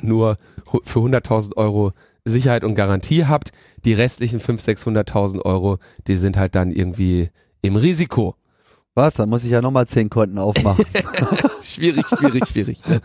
[0.00, 0.36] nur
[0.84, 1.92] für 100.000 Euro
[2.24, 3.50] Sicherheit und Garantie habt.
[3.84, 7.28] Die restlichen 500.000, 600.000 Euro, die sind halt dann irgendwie
[7.62, 8.36] im Risiko.
[8.96, 9.14] Was?
[9.14, 10.82] Dann muss ich ja nochmal zehn Konten aufmachen.
[11.60, 12.80] schwierig, schwierig, schwierig.
[12.88, 13.02] Ne?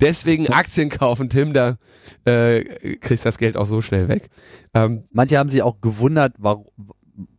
[0.00, 1.78] Deswegen Aktien kaufen, Tim, da
[2.24, 2.62] äh,
[2.98, 4.30] kriegst das Geld auch so schnell weg.
[4.72, 6.66] Ähm, Manche haben sich auch gewundert, warum,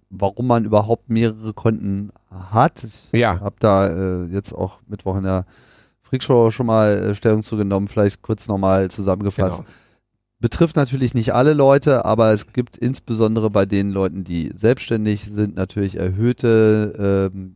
[0.10, 2.84] warum man überhaupt mehrere Konten hat.
[2.84, 3.40] Ich ja.
[3.40, 5.46] habe da äh, jetzt auch Mittwoch in der
[6.02, 9.60] Freakshow schon mal äh, Stellung zugenommen, vielleicht kurz nochmal zusammengefasst.
[9.60, 9.70] Genau.
[10.42, 15.56] Betrifft natürlich nicht alle Leute, aber es gibt insbesondere bei den Leuten, die selbstständig sind,
[15.56, 17.56] natürlich erhöhte ähm,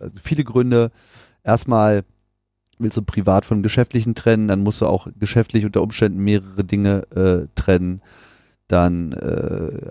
[0.00, 0.90] also viele Gründe.
[1.44, 2.04] Erstmal
[2.78, 7.02] willst du privat von geschäftlichen trennen, dann musst du auch geschäftlich unter Umständen mehrere Dinge
[7.14, 8.00] äh, trennen.
[8.68, 9.90] Dann äh,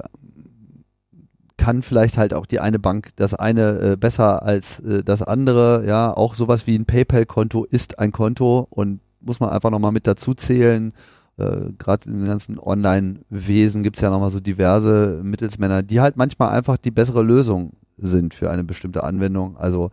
[1.58, 5.86] kann vielleicht halt auch die eine Bank das eine äh, besser als äh, das andere.
[5.86, 10.08] Ja, auch sowas wie ein PayPal-Konto ist ein Konto und muss man einfach nochmal mit
[10.08, 10.94] dazu zählen.
[11.38, 16.78] Äh, Gerade im ganzen Online-Wesen gibt's ja nochmal so diverse Mittelsmänner, die halt manchmal einfach
[16.78, 19.58] die bessere Lösung sind für eine bestimmte Anwendung.
[19.58, 19.92] Also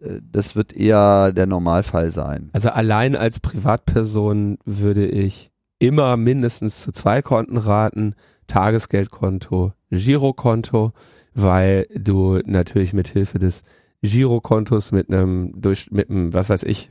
[0.00, 2.50] äh, das wird eher der Normalfall sein.
[2.52, 8.14] Also allein als Privatperson würde ich immer mindestens zu zwei Konten raten.
[8.48, 10.92] Tagesgeldkonto, Girokonto,
[11.34, 13.62] weil du natürlich mit Hilfe des
[14.00, 16.90] Girokontos mit einem durch mit einem was weiß ich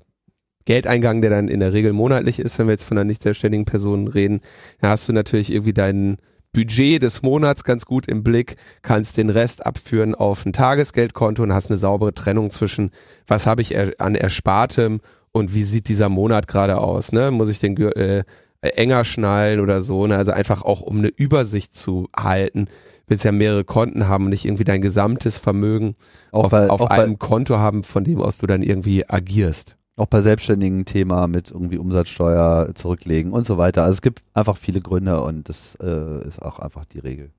[0.66, 3.66] Geldeingang, der dann in der Regel monatlich ist, wenn wir jetzt von einer nicht selbstständigen
[3.66, 4.42] Person reden,
[4.82, 6.18] da hast du natürlich irgendwie deinen
[6.58, 11.54] Budget des Monats ganz gut im Blick, kannst den Rest abführen auf ein Tagesgeldkonto und
[11.54, 12.90] hast eine saubere Trennung zwischen,
[13.28, 15.00] was habe ich er, an Erspartem
[15.32, 17.30] und wie sieht dieser Monat gerade aus, ne?
[17.30, 18.24] Muss ich den äh,
[18.62, 20.18] enger schnallen oder so, ne?
[20.18, 22.70] Also einfach auch um eine Übersicht zu halten,
[23.06, 25.94] willst ja mehrere Konten haben und nicht irgendwie dein gesamtes Vermögen
[26.32, 29.77] auch auf, bei, auf einem Konto haben, von dem aus du dann irgendwie agierst.
[29.98, 33.84] Auch bei selbstständigen Thema mit irgendwie Umsatzsteuer zurücklegen und so weiter.
[33.84, 37.32] Also es gibt einfach viele Gründe und das äh, ist auch einfach die Regel.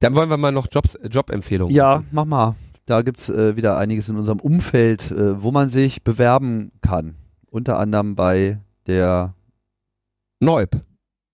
[0.00, 1.74] Dann wollen wir mal noch Jobs, Jobempfehlungen.
[1.74, 2.56] Ja, mach mal.
[2.86, 7.14] Da gibt's äh, wieder einiges in unserem Umfeld, äh, wo man sich bewerben kann.
[7.50, 9.34] Unter anderem bei der
[10.40, 10.80] Neub.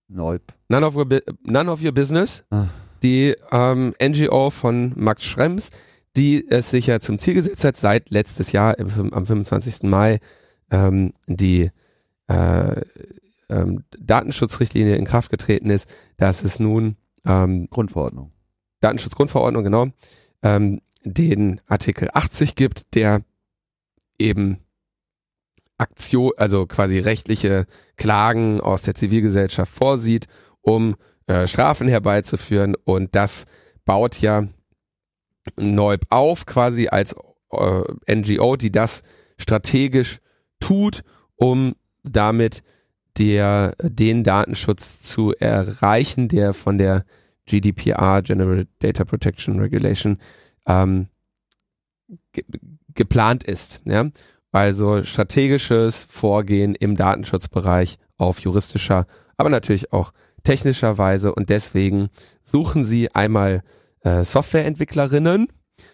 [0.09, 0.43] Neub.
[0.69, 1.07] None of Your,
[1.43, 2.45] None of your Business.
[2.51, 2.67] Ah.
[3.03, 5.71] Die ähm, NGO von Max Schrems
[6.19, 9.85] die es sich ja zum Ziel gesetzt hat, seit letztes Jahr am 25.
[9.85, 10.19] Mai
[10.69, 11.71] ähm, die
[12.27, 12.81] äh,
[13.49, 18.33] ähm, Datenschutzrichtlinie in Kraft getreten ist, dass es nun ähm, Grundverordnung.
[18.81, 19.87] Datenschutzgrundverordnung, genau,
[20.43, 23.23] ähm, den Artikel 80 gibt, der
[24.19, 24.59] eben
[25.79, 30.27] Aktion, also quasi rechtliche Klagen aus der Zivilgesellschaft vorsieht,
[30.63, 30.97] um
[31.29, 33.45] äh, Strafen herbeizuführen und das
[33.85, 34.49] baut ja
[35.57, 37.15] Neub auf, quasi als
[37.53, 39.03] äh, NGO, die das
[39.39, 40.19] strategisch
[40.61, 41.03] tut,
[41.37, 42.63] um damit
[43.19, 47.05] der, den Datenschutz zu erreichen, der von der
[47.47, 50.19] GDPR, General Data Protection Regulation,
[50.67, 51.09] ähm,
[52.33, 52.45] ge
[52.95, 53.81] geplant ist.
[53.85, 54.11] Ja?
[54.51, 62.09] Also strategisches Vorgehen im Datenschutzbereich auf juristischer, aber natürlich auch technischer Weise und deswegen
[62.43, 63.63] suchen sie einmal
[64.09, 65.49] äh, Softwareentwicklerinnen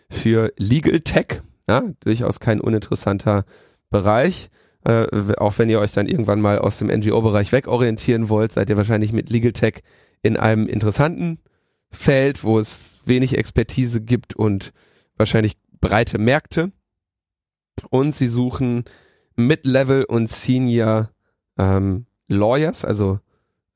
[0.08, 3.44] für Legal Tech, ja, durchaus kein uninteressanter
[3.90, 4.50] Bereich.
[4.86, 5.06] Äh,
[5.38, 9.12] auch wenn ihr euch dann irgendwann mal aus dem NGO-Bereich wegorientieren wollt, seid ihr wahrscheinlich
[9.12, 9.80] mit Legal Tech
[10.22, 11.38] in einem interessanten
[11.90, 14.72] Feld, wo es wenig Expertise gibt und
[15.16, 16.70] wahrscheinlich breite Märkte.
[17.90, 18.84] Und sie suchen
[19.36, 21.10] Mid-Level und Senior
[21.58, 23.18] ähm, Lawyers, also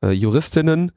[0.03, 0.93] äh, Juristinnen.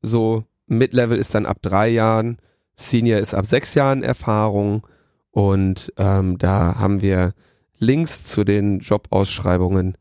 [0.00, 2.38] So Mid-Level ist dann ab drei Jahren,
[2.76, 4.86] Senior ist ab sechs Jahren Erfahrung
[5.30, 7.34] und ähm, da haben wir
[7.78, 9.96] Links zu den Jobausschreibungen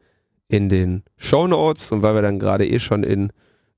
[0.48, 3.32] in den Show Notes und weil wir dann gerade eh schon in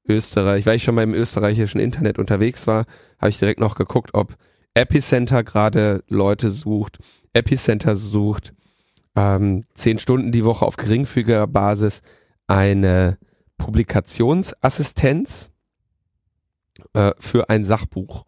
[0.08, 2.86] Österreich, weil ich schon mal im österreichischen Internet unterwegs war,
[3.20, 4.36] habe ich direkt noch geguckt, ob
[4.74, 7.00] Epicenter gerade Leute sucht.
[7.34, 8.54] Epicenter sucht
[9.16, 12.02] ähm, zehn Stunden die Woche auf geringfügiger Basis
[12.46, 13.18] eine
[13.58, 15.52] Publikationsassistenz
[16.94, 18.26] äh, für ein Sachbuch.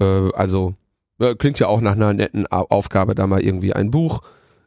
[0.00, 0.74] Äh, also
[1.18, 4.22] äh, klingt ja auch nach einer netten Aufgabe, da mal irgendwie ein Buch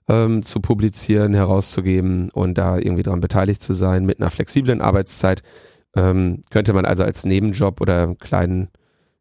[0.08, 5.44] ähm, zu publizieren, herauszugeben und da irgendwie daran beteiligt zu sein mit einer flexiblen Arbeitszeit.
[5.96, 8.70] Ähm, könnte man also als Nebenjob oder einen kleinen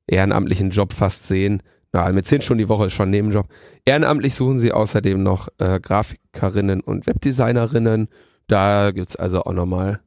[0.06, 1.62] ehrenamtlichen Job fast sehen.
[1.92, 3.48] Na, mit zehn Stunden die Woche ist schon Nebenjob.
[3.84, 8.08] Ehrenamtlich suchen sie außerdem noch äh, Grafikerinnen und Webdesignerinnen.
[8.46, 10.00] Da gibt's also auch nochmal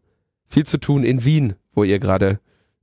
[0.47, 2.39] viel zu tun in Wien, wo ihr gerade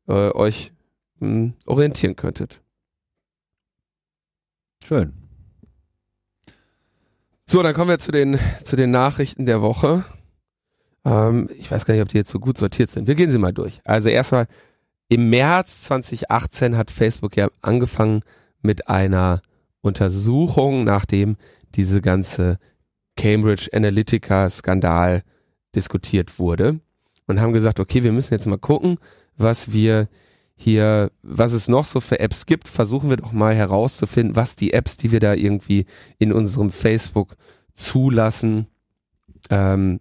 [0.09, 0.73] äh, euch
[1.21, 2.61] mh, hm, orientieren könntet.
[4.85, 5.13] Schön.
[7.47, 10.05] So, dann kommen wir zu den, zu den Nachrichten der Woche.
[11.05, 13.09] Ähm, ich weiß gar nicht, ob die jetzt so gut sortiert sind.
[13.09, 13.81] Wir gehen sie mal durch.
[13.85, 14.47] Also erstmal,
[15.09, 18.21] im März 2018 hat Facebook ja angefangen
[18.61, 19.41] mit einer
[19.81, 21.37] Untersuchung, nachdem
[21.75, 22.59] diese ganze
[23.17, 25.23] Cambridge Analytica Skandal
[25.75, 26.81] diskutiert wurde
[27.27, 28.99] und haben gesagt, okay, wir müssen jetzt mal gucken,
[29.37, 30.09] was wir
[30.61, 34.73] hier, was es noch so für Apps gibt, versuchen wir doch mal herauszufinden, was die
[34.73, 35.87] Apps, die wir da irgendwie
[36.19, 37.37] in unserem Facebook
[37.75, 38.67] zulassen,
[39.51, 40.01] ähm,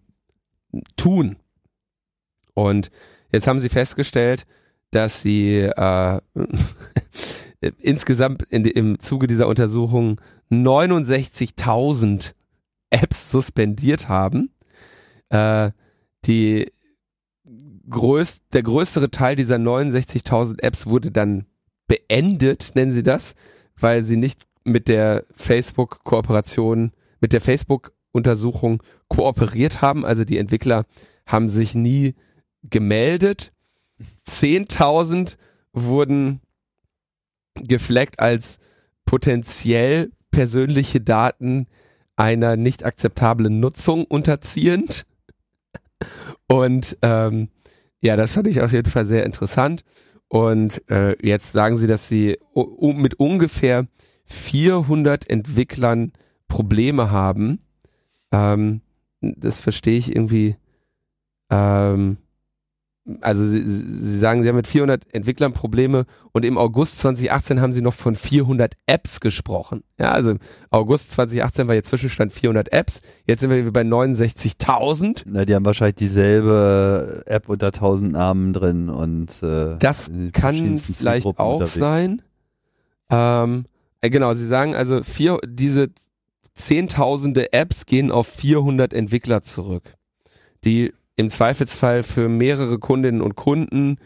[0.95, 1.35] tun.
[2.55, 2.89] Und
[3.31, 4.47] jetzt haben sie festgestellt,
[4.89, 6.21] dass sie äh,
[7.77, 10.19] insgesamt in, im Zuge dieser Untersuchung
[10.51, 12.33] 69.000
[12.89, 14.49] Apps suspendiert haben.
[15.29, 15.69] Äh,
[16.25, 16.71] die
[17.89, 21.45] größt, der größere Teil dieser 69.000 Apps wurde dann
[21.87, 23.35] beendet, nennen sie das,
[23.79, 30.05] weil sie nicht mit der Facebook-Kooperation, mit der Facebook Untersuchung kooperiert haben.
[30.05, 30.83] Also die Entwickler
[31.25, 32.15] haben sich nie
[32.63, 33.53] gemeldet.
[34.27, 35.37] 10.000
[35.71, 36.41] wurden
[37.55, 38.59] gefleckt als
[39.05, 41.67] potenziell persönliche Daten
[42.15, 45.05] einer nicht akzeptablen Nutzung unterziehend.
[46.47, 47.49] Und ähm,
[48.01, 49.83] ja, das fand ich auf jeden Fall sehr interessant.
[50.27, 52.37] Und äh, jetzt sagen sie, dass sie
[52.81, 53.87] mit ungefähr
[54.25, 56.11] 400 Entwicklern
[56.47, 57.59] Probleme haben.
[58.31, 58.81] Ähm,
[59.21, 60.57] das verstehe ich irgendwie.
[61.49, 62.17] Ähm,
[63.21, 67.73] also sie, sie sagen, sie haben mit 400 Entwicklern Probleme und im August 2018 haben
[67.73, 69.83] sie noch von 400 Apps gesprochen.
[69.99, 70.35] Ja, also
[70.71, 75.23] August 2018 war jetzt Zwischenstand 400 Apps, jetzt sind wir bei 69.000.
[75.25, 81.25] Na, die haben wahrscheinlich dieselbe App unter 1000 Namen drin und äh, das kann vielleicht
[81.25, 81.73] auch unterwegs.
[81.75, 82.21] sein.
[83.09, 83.65] Ähm,
[84.01, 85.89] äh, genau, sie sagen also vier, diese
[86.53, 89.95] zehntausende Apps gehen auf 400 Entwickler zurück,
[90.65, 93.97] die im Zweifelsfall für mehrere Kundinnen und Kunden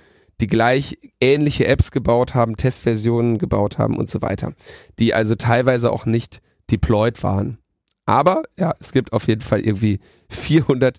[0.41, 4.53] die gleich ähnliche Apps gebaut haben, Testversionen gebaut haben und so weiter,
[4.97, 7.59] die also teilweise auch nicht deployed waren.
[8.07, 10.97] Aber ja, es gibt auf jeden Fall irgendwie 400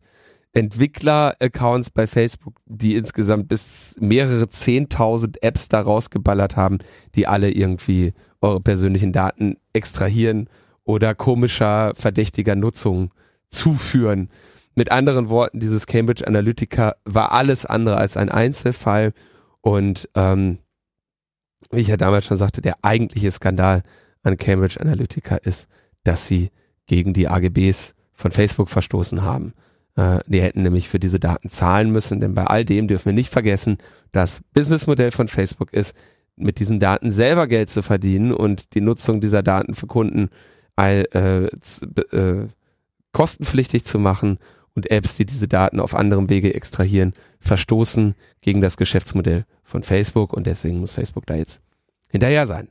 [0.55, 6.79] Entwickler-Accounts bei Facebook, die insgesamt bis mehrere 10.000 Apps da rausgeballert haben,
[7.17, 10.49] die alle irgendwie eure persönlichen Daten extrahieren
[10.85, 13.13] oder komischer, verdächtiger Nutzung
[13.51, 14.29] zuführen.
[14.75, 19.13] Mit anderen Worten, dieses Cambridge Analytica war alles andere als ein Einzelfall
[19.61, 20.59] und ähm,
[21.71, 23.83] wie ich ja damals schon sagte, der eigentliche Skandal
[24.23, 25.69] an Cambridge Analytica ist,
[26.05, 26.51] dass sie
[26.87, 29.53] gegen die AGBs von Facebook verstoßen haben.
[29.97, 33.13] Äh, die hätten nämlich für diese Daten zahlen müssen, denn bei all dem dürfen wir
[33.13, 33.79] nicht vergessen,
[34.13, 35.95] das Businessmodell von Facebook ist,
[36.37, 40.31] mit diesen Daten selber Geld zu verdienen und die Nutzung dieser Daten für Kunden
[40.81, 42.49] äh, äh,
[43.13, 44.39] kostenpflichtig zu machen
[44.75, 50.33] und Apps, die diese Daten auf anderem Wege extrahieren, verstoßen gegen das Geschäftsmodell von Facebook
[50.33, 51.61] und deswegen muss Facebook da jetzt
[52.11, 52.69] hinterher sein.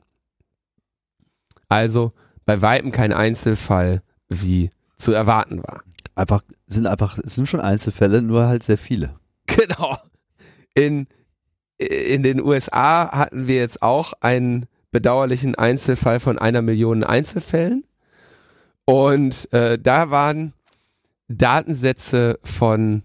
[1.68, 2.12] Also
[2.44, 5.82] bei weitem kein Einzelfall, wie zu erwarten war.
[6.14, 9.14] Einfach, sind einfach, es sind schon Einzelfälle, nur halt sehr viele.
[9.46, 9.98] Genau.
[10.74, 11.08] In,
[11.76, 17.84] in den USA hatten wir jetzt auch einen bedauerlichen Einzelfall von einer Million Einzelfällen.
[18.84, 20.54] Und äh, da waren
[21.32, 23.02] Datensätze von,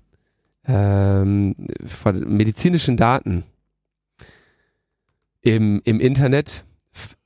[0.68, 3.44] ähm, von medizinischen Daten
[5.42, 6.66] im, im Internet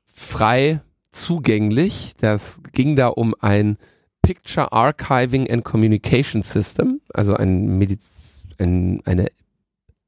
[0.05, 2.13] frei zugänglich.
[2.19, 3.77] Das ging da um ein
[4.21, 7.81] Picture Archiving and Communication System, also ein,
[8.59, 9.27] ein eine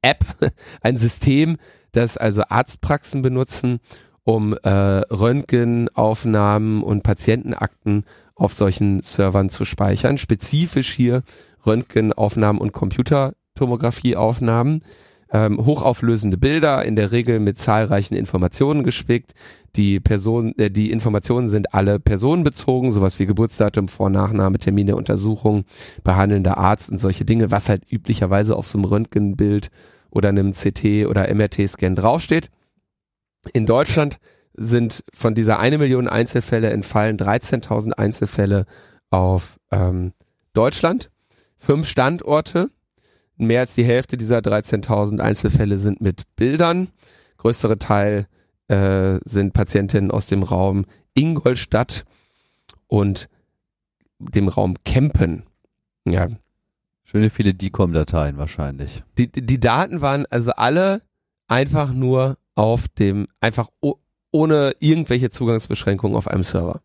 [0.02, 0.24] App,
[0.82, 1.56] ein System,
[1.92, 3.80] das also Arztpraxen benutzen,
[4.22, 8.04] um äh, Röntgenaufnahmen und Patientenakten
[8.34, 10.18] auf solchen Servern zu speichern.
[10.18, 11.22] Spezifisch hier
[11.64, 14.82] Röntgenaufnahmen und Computertomografieaufnahmen.
[15.32, 19.32] Ähm, hochauflösende Bilder, in der Regel mit zahlreichen Informationen gespickt.
[19.74, 24.96] Die Person, äh, die Informationen sind alle personenbezogen, sowas wie Geburtsdatum, Vor-, Nachname, Termin der
[24.96, 25.64] Untersuchung,
[26.04, 29.70] behandelnder Arzt und solche Dinge, was halt üblicherweise auf so einem Röntgenbild
[30.10, 32.50] oder einem CT oder MRT-Scan draufsteht.
[33.52, 34.18] In Deutschland
[34.54, 38.66] sind von dieser eine Million Einzelfälle entfallen 13.000 Einzelfälle
[39.10, 40.12] auf ähm,
[40.52, 41.10] Deutschland.
[41.56, 42.70] Fünf Standorte.
[43.36, 46.88] Mehr als die Hälfte dieser 13.000 Einzelfälle sind mit Bildern.
[47.38, 48.28] Größere Teil
[48.68, 52.04] äh, sind Patientinnen aus dem Raum Ingolstadt
[52.86, 53.28] und
[54.18, 55.44] dem Raum Kempen.
[56.06, 56.28] Ja.
[57.02, 59.02] Schöne viele DICOM-Dateien wahrscheinlich.
[59.18, 61.02] Die, die Daten waren also alle
[61.48, 63.68] einfach nur auf dem, einfach
[64.34, 66.80] ohne irgendwelche Zugangsbeschränkungen auf einem Server.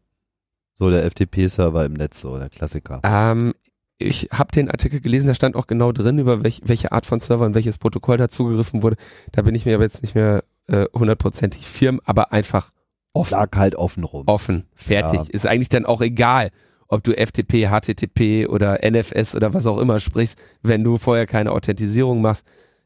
[0.77, 3.01] So der FTP-Server im Netz, so der Klassiker.
[3.03, 3.53] Ähm,
[3.97, 7.19] ich habe den Artikel gelesen, da stand auch genau drin, über welch, welche Art von
[7.19, 8.97] Server und welches Protokoll da zugegriffen wurde.
[9.31, 12.69] Da bin ich mir aber jetzt nicht mehr äh, hundertprozentig firm, aber einfach
[13.13, 13.33] offen.
[13.33, 14.25] Lag halt offen rum.
[14.27, 15.19] Offen, fertig.
[15.19, 15.25] Ja.
[15.29, 16.51] Ist eigentlich dann auch egal,
[16.87, 20.39] ob du FTP, HTTP oder NFS oder was auch immer sprichst.
[20.61, 22.45] Wenn du vorher keine Authentisierung machst,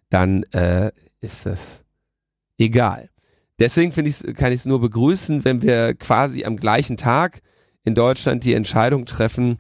[0.10, 1.84] dann äh, ist das
[2.58, 3.10] egal.
[3.60, 7.42] Deswegen finde ich, kann ich es nur begrüßen, wenn wir quasi am gleichen Tag
[7.84, 9.60] in Deutschland die Entscheidung treffen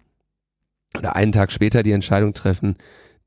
[0.97, 2.75] oder einen Tag später die Entscheidung treffen,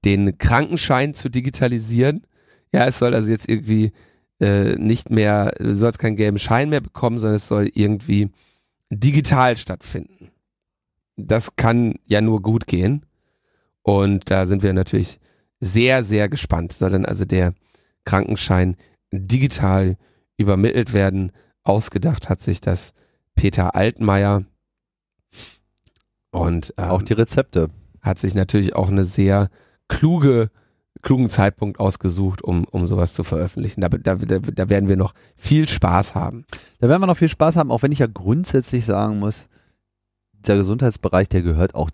[0.04, 2.26] den Krankenschein zu digitalisieren.
[2.72, 3.92] Ja, es soll also jetzt irgendwie
[4.40, 8.30] äh, nicht mehr, du sollst keinen gelben Schein mehr bekommen, sondern es soll irgendwie
[8.90, 10.30] digital stattfinden.
[11.16, 13.06] Das kann ja nur gut gehen.
[13.82, 15.18] Und da sind wir natürlich
[15.60, 16.72] sehr, sehr gespannt.
[16.72, 17.54] Soll dann also der
[18.04, 18.76] Krankenschein
[19.12, 19.96] digital
[20.36, 21.32] übermittelt werden.
[21.64, 22.92] Ausgedacht hat sich das
[23.34, 24.44] Peter Altmaier.
[26.30, 27.70] Und ähm, Auch die Rezepte.
[28.00, 29.48] hat sich natürlich auch eine sehr
[29.88, 30.50] kluge,
[31.02, 33.80] klugen Zeitpunkt ausgesucht, um, um sowas zu veröffentlichen.
[33.80, 36.44] Da, da, da, werden wir noch viel Spaß haben.
[36.80, 39.48] Da werden wir noch viel Spaß haben, auch wenn ich ja grundsätzlich sagen muss,
[40.32, 41.90] der Gesundheitsbereich, der gehört auch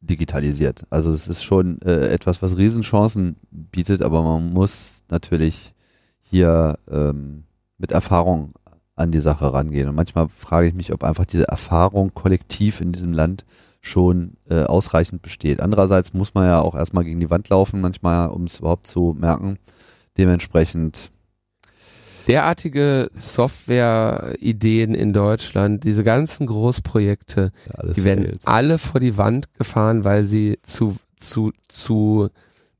[0.00, 0.84] digitalisiert.
[0.90, 5.74] Also es ist schon äh, etwas, was Riesenchancen bietet, aber man muss natürlich
[6.30, 7.44] hier ähm,
[7.78, 8.52] mit Erfahrung
[8.96, 9.88] an die Sache rangehen.
[9.88, 13.44] Und manchmal frage ich mich, ob einfach diese Erfahrung kollektiv in diesem Land
[13.80, 15.60] schon äh, ausreichend besteht.
[15.60, 19.16] Andererseits muss man ja auch erstmal gegen die Wand laufen, manchmal, um es überhaupt zu
[19.18, 19.58] merken.
[20.16, 21.10] Dementsprechend
[22.28, 28.40] Derartige Software-Ideen in Deutschland, diese ganzen Großprojekte, ja, die werden fehlt.
[28.44, 32.28] alle vor die Wand gefahren, weil sie zu, zu, zu,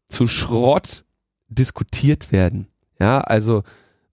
[0.06, 1.06] zu Schrott
[1.48, 2.68] diskutiert werden.
[2.98, 3.62] Ja, also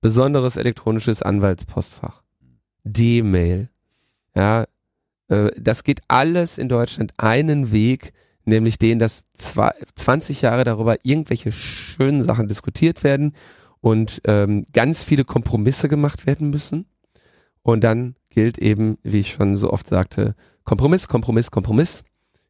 [0.02, 2.22] besonderes elektronisches Anwaltspostfach,
[2.84, 3.70] D-Mail,
[4.36, 4.66] ja,
[5.28, 8.14] äh, das geht alles in Deutschland einen Weg,
[8.44, 13.34] nämlich den, dass zwei, 20 Jahre darüber irgendwelche schönen Sachen diskutiert werden
[13.82, 16.86] und ähm, ganz viele Kompromisse gemacht werden müssen.
[17.64, 22.04] Und dann gilt eben, wie ich schon so oft sagte, Kompromiss, Kompromiss, Kompromiss,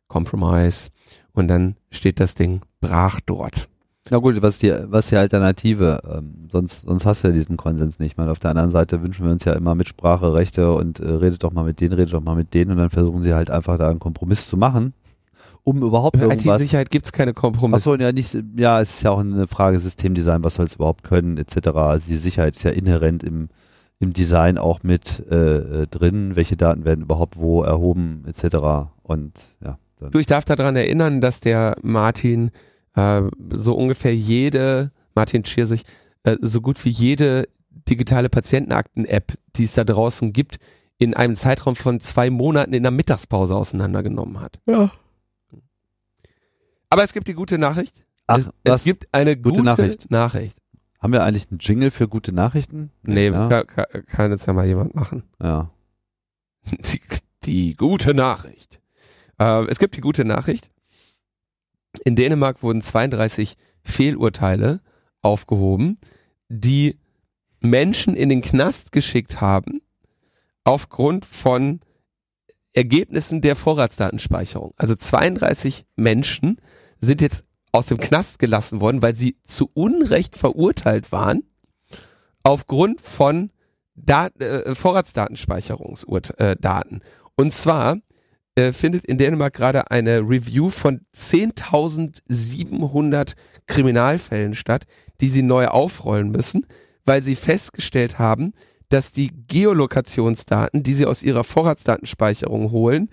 [0.08, 0.90] Compromise.
[1.32, 3.70] Und dann steht das Ding brach dort.
[4.12, 6.00] Na gut, was die, was die Alternative?
[6.08, 8.18] Ähm, sonst, sonst hast du ja diesen Konsens nicht.
[8.18, 11.52] Mal auf der anderen Seite wünschen wir uns ja immer Mitspracherechte und äh, redet doch
[11.52, 13.90] mal mit denen, redet doch mal mit denen und dann versuchen sie halt einfach da
[13.90, 14.94] einen Kompromiss zu machen,
[15.64, 16.62] um überhaupt Für irgendwas.
[16.62, 17.78] IT-Sicherheit gibt's keine Kompromisse.
[17.78, 21.04] Achso, ja nicht, ja, es ist ja auch eine Frage Systemdesign, was soll es überhaupt
[21.04, 21.70] können, etc.
[21.70, 23.50] Also die Sicherheit ist ja inhärent im,
[24.00, 28.92] im Design auch mit äh, äh, drin, welche Daten werden überhaupt wo erhoben, etc.
[29.02, 29.34] Und
[29.64, 29.80] ja.
[30.00, 30.12] Dann.
[30.12, 32.52] Du, ich darf daran erinnern, dass der Martin
[32.96, 33.22] äh,
[33.54, 35.84] so ungefähr jede, Martin Schirsich,
[36.24, 37.48] äh, so gut wie jede
[37.88, 40.58] digitale Patientenakten-App, die es da draußen gibt,
[40.98, 44.60] in einem Zeitraum von zwei Monaten in der Mittagspause auseinandergenommen hat.
[44.66, 44.92] Ja.
[46.90, 48.06] Aber es gibt die gute Nachricht.
[48.28, 48.80] Ach, es, was?
[48.80, 50.10] es gibt eine gute, Gute Nachricht.
[50.10, 50.58] Nachricht.
[51.00, 52.92] Haben wir eigentlich einen Jingle für gute Nachrichten?
[53.04, 53.50] Nee, ja.
[53.50, 55.24] kann, kann, kann jetzt ja mal jemand machen.
[55.42, 55.70] ja.
[56.72, 57.00] Die,
[57.44, 58.82] die gute Nachricht.
[59.38, 60.72] Äh, es gibt die gute Nachricht.
[62.04, 64.82] In Dänemark wurden 32 Fehlurteile
[65.22, 66.00] aufgehoben,
[66.50, 66.98] die
[67.60, 69.82] Menschen in den Knast geschickt haben
[70.64, 71.82] aufgrund von
[72.74, 74.74] Ergebnissen der Vorratsdatenspeicherung.
[74.78, 76.58] Also 32 Menschen
[77.00, 81.44] sind jetzt aus dem Knast gelassen worden, weil sie zu Unrecht verurteilt waren
[82.44, 83.52] aufgrund von
[83.96, 87.02] Dat äh, Vorratsdatenspeicherungsdaten.
[87.36, 87.98] Und zwar
[88.56, 93.34] äh, findet in Dänemark gerade eine Review von 10.700
[93.68, 94.86] Kriminalfällen statt,
[95.22, 96.66] die sie neu aufrollen müssen,
[97.06, 98.54] weil sie festgestellt haben,
[98.90, 103.10] dass die Geolokationsdaten, die sie aus ihrer Vorratsdatenspeicherung holen,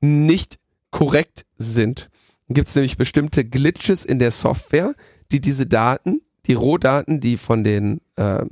[0.00, 0.58] nicht
[0.90, 2.08] korrekt sind.
[2.48, 4.94] Gibt es nämlich bestimmte Glitches in der Software,
[5.30, 8.44] die diese Daten, die Rohdaten, die von den äh,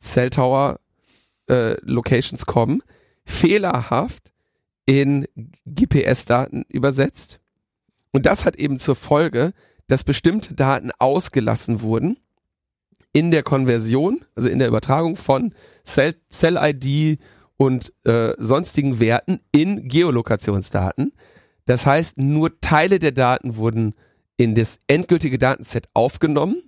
[0.00, 0.80] Cell Tower
[1.48, 2.82] äh, Locations kommen,
[3.24, 4.33] fehlerhaft
[4.86, 5.26] in
[5.66, 7.40] GPS-Daten übersetzt.
[8.12, 9.52] Und das hat eben zur Folge,
[9.86, 12.18] dass bestimmte Daten ausgelassen wurden
[13.12, 15.54] in der Konversion, also in der Übertragung von
[15.84, 17.18] Cell- Cell-ID
[17.56, 21.12] und äh, sonstigen Werten in Geolokationsdaten.
[21.66, 23.94] Das heißt, nur Teile der Daten wurden
[24.36, 26.62] in das endgültige Datenset aufgenommen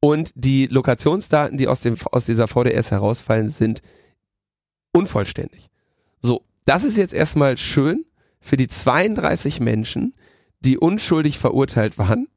[0.00, 3.82] und die Lokationsdaten, die aus, dem, aus dieser VDS herausfallen, sind
[4.92, 5.68] unvollständig.
[6.64, 8.04] Das ist jetzt erstmal schön
[8.40, 10.14] für die 32 Menschen,
[10.60, 12.28] die unschuldig verurteilt waren.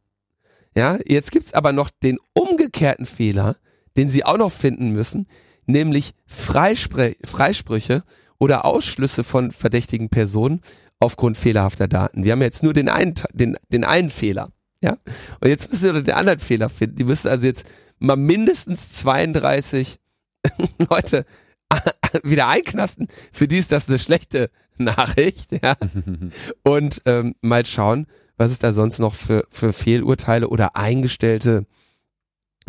[0.75, 3.55] Ja, jetzt gibt's aber noch den umgekehrten Fehler,
[3.95, 5.27] den sie auch noch finden müssen,
[5.65, 8.03] nämlich Freispr Freisprüche
[8.37, 10.61] oder Ausschlüsse von verdächtigen Personen
[10.99, 12.23] aufgrund fehlerhafter Daten.
[12.23, 14.51] Wir haben jetzt nur den einen, den, den einen Fehler.
[14.81, 14.97] Ja,
[15.41, 16.97] und jetzt müssen wir den anderen Fehler finden.
[16.97, 17.65] Die müssen also jetzt
[17.97, 19.99] mal mindestens 32
[20.89, 21.25] Leute
[22.23, 23.07] wieder einknasten.
[23.31, 25.75] Für die ist das eine schlechte Nachricht, ja.
[26.63, 28.07] Und ähm, mal schauen,
[28.37, 31.65] was es da sonst noch für, für Fehlurteile oder eingestellte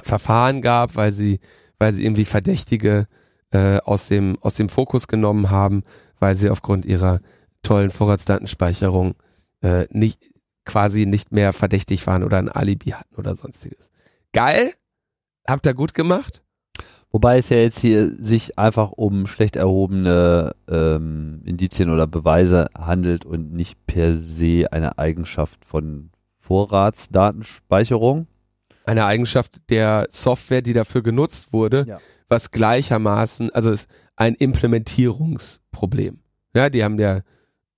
[0.03, 1.40] Verfahren gab, weil sie,
[1.78, 3.07] weil sie irgendwie Verdächtige
[3.51, 5.82] äh, aus dem aus dem Fokus genommen haben,
[6.18, 7.20] weil sie aufgrund ihrer
[7.62, 9.14] tollen Vorratsdatenspeicherung
[9.62, 10.32] äh, nicht
[10.64, 13.90] quasi nicht mehr verdächtig waren oder ein Alibi hatten oder sonstiges.
[14.32, 14.72] Geil,
[15.46, 16.42] habt ihr gut gemacht.
[17.11, 23.24] Wobei es ja jetzt hier sich einfach um schlecht erhobene ähm, Indizien oder Beweise handelt
[23.24, 28.26] und nicht per se eine Eigenschaft von Vorratsdatenspeicherung.
[28.84, 31.98] Eine Eigenschaft der Software, die dafür genutzt wurde, Ja.
[32.28, 36.18] was gleichermaßen, also ist ein Implementierungsproblem.
[36.54, 37.22] Ja, die haben der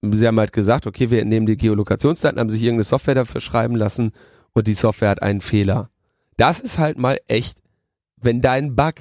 [0.02, 3.76] sie haben halt gesagt, okay, wir entnehmen die Geolokationsdaten, haben sich irgendeine Software dafür schreiben
[3.76, 4.12] lassen
[4.54, 5.90] und die Software hat einen Fehler.
[6.38, 7.58] Das ist halt mal echt,
[8.16, 8.94] wenn dein Bug,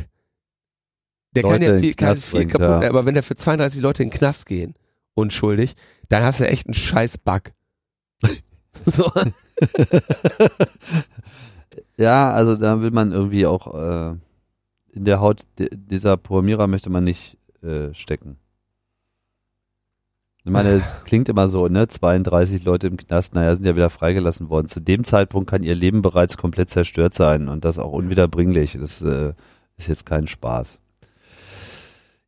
[1.35, 2.89] der Leute kann ja viel, kann viel bringt, kaputt, ja.
[2.89, 4.75] aber wenn der für 32 Leute in den Knast gehen,
[5.13, 5.75] unschuldig,
[6.09, 7.51] dann hast du echt einen scheiß Bug.
[8.85, 9.11] so.
[11.99, 14.15] Ja, also da will man irgendwie auch äh,
[14.93, 18.37] in der Haut dieser Programmierer möchte man nicht äh, stecken.
[20.45, 21.89] Ich meine, klingt immer so, ne?
[21.89, 24.67] 32 Leute im Knast, naja, sind ja wieder freigelassen worden.
[24.69, 28.77] Zu dem Zeitpunkt kann ihr Leben bereits komplett zerstört sein und das auch unwiederbringlich.
[28.79, 29.33] Das äh,
[29.75, 30.79] ist jetzt kein Spaß.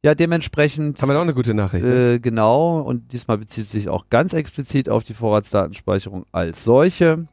[0.03, 1.85] Ja, dementsprechend Haben wir noch eine gute Nachricht.
[1.85, 2.13] ne?
[2.13, 7.27] äh, genau, und diesmal bezieht sich auch ganz explizit auf die Vorratsdatenspeicherung als solche.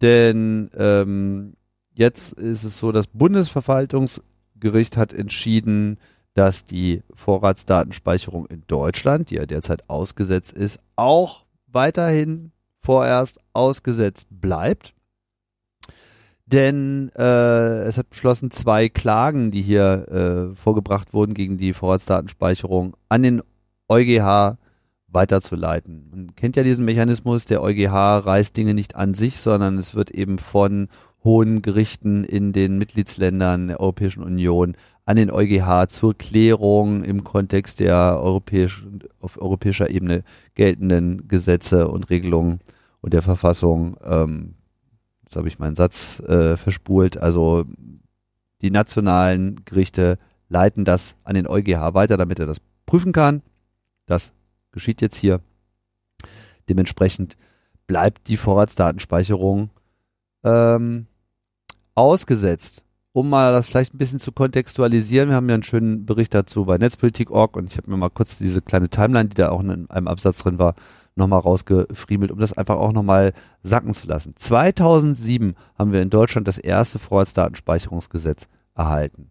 [0.00, 1.54] Denn ähm,
[1.92, 5.98] jetzt ist es so, das Bundesverwaltungsgericht hat entschieden,
[6.32, 14.94] dass die Vorratsdatenspeicherung in Deutschland, die ja derzeit ausgesetzt ist, auch weiterhin vorerst ausgesetzt bleibt.
[16.52, 22.96] Denn äh, es hat beschlossen, zwei Klagen, die hier äh, vorgebracht wurden gegen die Vorratsdatenspeicherung,
[23.08, 23.42] an den
[23.88, 24.56] EuGH
[25.06, 26.08] weiterzuleiten.
[26.10, 30.10] Man kennt ja diesen Mechanismus, der EuGH reißt Dinge nicht an sich, sondern es wird
[30.10, 30.88] eben von
[31.22, 37.78] hohen Gerichten in den Mitgliedsländern der Europäischen Union an den EuGH zur Klärung im Kontext
[37.78, 40.24] der europäischen, auf europäischer Ebene
[40.54, 42.58] geltenden Gesetze und Regelungen
[43.02, 44.54] und der Verfassung ähm,
[45.30, 47.64] jetzt habe ich meinen Satz äh, verspult, also
[48.62, 50.18] die nationalen Gerichte
[50.48, 53.42] leiten das an den EuGH weiter, damit er das prüfen kann.
[54.06, 54.32] Das
[54.72, 55.40] geschieht jetzt hier.
[56.68, 57.36] Dementsprechend
[57.86, 59.70] bleibt die Vorratsdatenspeicherung
[60.42, 61.06] ähm,
[61.94, 62.84] ausgesetzt.
[63.12, 66.64] Um mal das vielleicht ein bisschen zu kontextualisieren, wir haben ja einen schönen Bericht dazu
[66.64, 69.88] bei Netzpolitik.org und ich habe mir mal kurz diese kleine Timeline, die da auch in
[69.90, 70.74] einem Absatz drin war,
[71.14, 73.32] nochmal rausgefriemelt, um das einfach auch nochmal
[73.62, 74.34] sacken zu lassen.
[74.36, 79.30] 2007 haben wir in Deutschland das erste Vorratsdatenspeicherungsgesetz erhalten.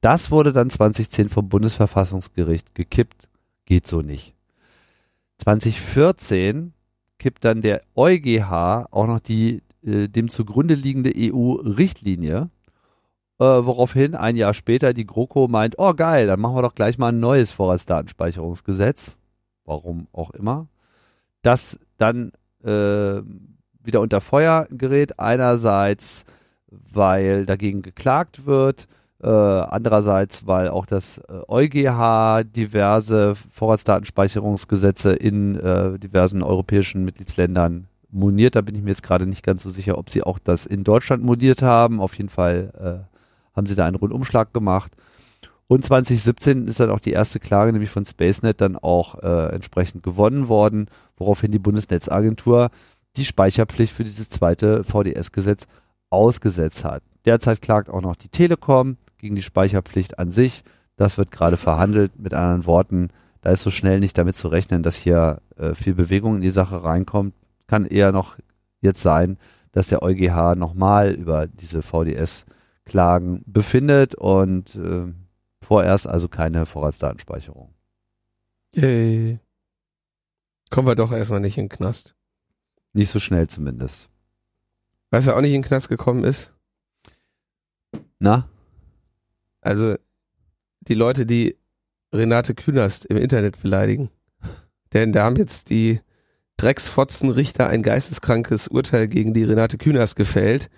[0.00, 3.28] Das wurde dann 2010 vom Bundesverfassungsgericht gekippt.
[3.64, 4.34] Geht so nicht.
[5.38, 6.72] 2014
[7.18, 12.50] kippt dann der EuGH auch noch die äh, dem zugrunde liegende EU-Richtlinie,
[13.38, 16.98] äh, woraufhin ein Jahr später die GroKo meint, oh geil, dann machen wir doch gleich
[16.98, 19.16] mal ein neues Vorratsdatenspeicherungsgesetz.
[19.64, 20.66] Warum auch immer.
[21.42, 22.32] Das dann
[22.64, 23.20] äh,
[23.82, 25.18] wieder unter Feuer gerät.
[25.18, 26.24] Einerseits,
[26.68, 28.88] weil dagegen geklagt wird,
[29.22, 38.54] äh, andererseits, weil auch das äh, EuGH diverse Vorratsdatenspeicherungsgesetze in äh, diversen europäischen Mitgliedsländern moniert.
[38.54, 40.84] Da bin ich mir jetzt gerade nicht ganz so sicher, ob sie auch das in
[40.84, 42.00] Deutschland moniert haben.
[42.00, 44.92] Auf jeden Fall äh, haben sie da einen Rundumschlag gemacht.
[45.68, 50.02] Und 2017 ist dann auch die erste Klage, nämlich von SpaceNet, dann auch äh, entsprechend
[50.02, 52.70] gewonnen worden, woraufhin die Bundesnetzagentur
[53.16, 55.66] die Speicherpflicht für dieses zweite VDS-Gesetz
[56.08, 57.02] ausgesetzt hat.
[57.26, 60.64] Derzeit klagt auch noch die Telekom gegen die Speicherpflicht an sich.
[60.96, 62.18] Das wird gerade verhandelt.
[62.18, 63.08] Mit anderen Worten,
[63.42, 66.50] da ist so schnell nicht damit zu rechnen, dass hier äh, viel Bewegung in die
[66.50, 67.34] Sache reinkommt.
[67.66, 68.38] Kann eher noch
[68.80, 69.36] jetzt sein,
[69.72, 75.12] dass der EuGH nochmal über diese VDS-Klagen befindet und äh,
[75.68, 77.74] vorerst also keine Vorratsdatenspeicherung.
[78.74, 79.38] Yay.
[80.70, 82.14] Kommen wir doch erstmal nicht in den Knast.
[82.94, 84.08] Nicht so schnell zumindest.
[85.10, 86.54] Weißt du, wer auch nicht in den Knast gekommen ist?
[88.18, 88.48] Na?
[89.60, 89.96] Also
[90.80, 91.58] die Leute, die
[92.14, 94.08] Renate Künast im Internet beleidigen.
[94.94, 96.00] Denn da haben jetzt die
[96.56, 100.70] Drecksfotzenrichter ein geisteskrankes Urteil gegen die Renate Künast gefällt,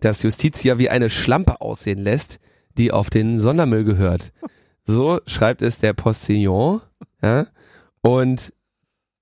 [0.00, 2.40] das Justitia wie eine Schlampe aussehen lässt,
[2.78, 4.32] die auf den Sondermüll gehört.
[4.84, 6.80] So schreibt es der Postillon.
[7.22, 7.46] Ja?
[8.02, 8.52] Und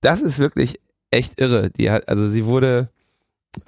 [0.00, 0.80] das ist wirklich
[1.11, 1.70] echt irre.
[1.70, 2.90] Die hat, also sie wurde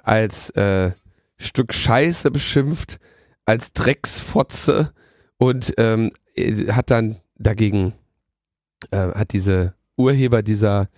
[0.03, 0.91] als äh,
[1.37, 2.99] Stück Scheiße beschimpft,
[3.45, 4.91] als Drecksfotze
[5.37, 6.11] und ähm,
[6.69, 7.93] hat dann dagegen,
[8.91, 10.89] äh, hat diese Urheber dieser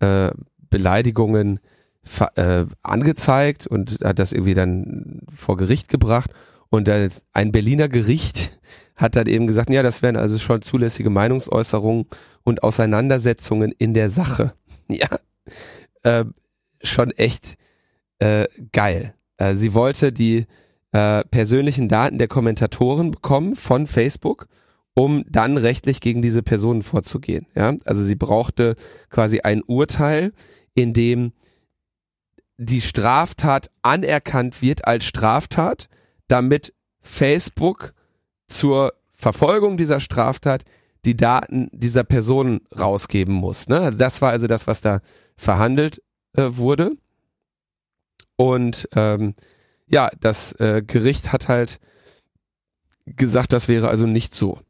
[0.00, 0.30] äh,
[0.70, 1.60] Beleidigungen
[2.36, 6.30] äh, angezeigt und hat das irgendwie dann vor Gericht gebracht
[6.74, 8.58] und ein Berliner Gericht
[8.96, 12.06] hat dann eben gesagt, ja, das wären also schon zulässige Meinungsäußerungen
[12.42, 14.54] und Auseinandersetzungen in der Sache.
[14.90, 15.18] Ja,
[16.02, 16.26] äh,
[16.82, 17.54] schon echt
[18.18, 19.14] äh, geil.
[19.38, 20.44] Äh, sie wollte die
[20.92, 24.46] äh, persönlichen Daten der Kommentatoren bekommen von Facebook,
[24.92, 27.46] um dann rechtlich gegen diese Personen vorzugehen.
[27.54, 28.74] Ja, also sie brauchte
[29.08, 30.32] quasi ein Urteil,
[30.74, 31.32] in dem
[32.58, 35.88] die Straftat anerkannt wird als Straftat,
[36.28, 37.94] damit Facebook
[38.48, 40.64] zur Verfolgung dieser Straftat
[41.04, 43.68] die Daten dieser Person rausgeben muss.
[43.68, 43.80] Ne?
[43.80, 45.00] Also das war also das, was da
[45.36, 46.02] verhandelt
[46.36, 46.92] äh, wurde.
[48.36, 49.34] Und ähm,
[49.86, 51.78] ja, das äh, Gericht hat halt
[53.06, 54.60] gesagt, das wäre also nicht so.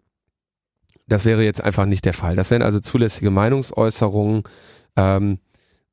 [1.06, 2.36] Das wäre jetzt einfach nicht der Fall.
[2.36, 4.42] Das wären also zulässige Meinungsäußerungen.
[4.96, 5.38] Ähm,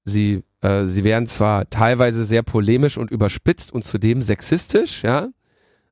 [0.06, 5.30] sie, äh, sie wären zwar teilweise sehr polemisch und überspitzt und zudem sexistisch, ja,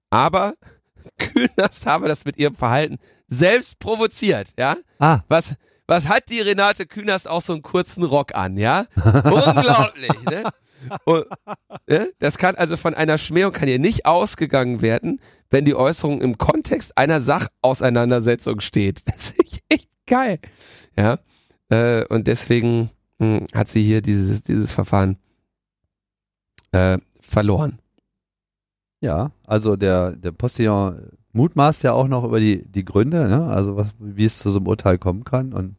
[0.10, 0.54] aber
[1.18, 2.98] Künast habe das mit ihrem Verhalten
[3.28, 4.76] selbst provoziert, ja.
[5.00, 5.20] Ah.
[5.28, 5.56] Was,
[5.88, 8.86] was hat die Renate Künast auch so einen kurzen Rock an, ja?
[8.96, 10.44] Unglaublich, ne?
[11.06, 11.26] Und,
[11.88, 12.12] ne?
[12.20, 16.38] Das kann also von einer Schmähung kann hier nicht ausgegangen werden, wenn die Äußerung im
[16.38, 19.02] Kontext einer Sachauseinandersetzung steht.
[19.06, 20.40] Das ist echt geil.
[20.98, 21.20] Ja.
[21.70, 22.90] Äh, und deswegen
[23.20, 25.18] mh, hat sie hier dieses, dieses Verfahren
[26.72, 27.80] äh, verloren.
[29.02, 33.46] Ja, also der, der Postillon mutmaßt ja auch noch über die, die Gründe, ne?
[33.50, 35.76] also was, wie es zu so einem Urteil kommen kann und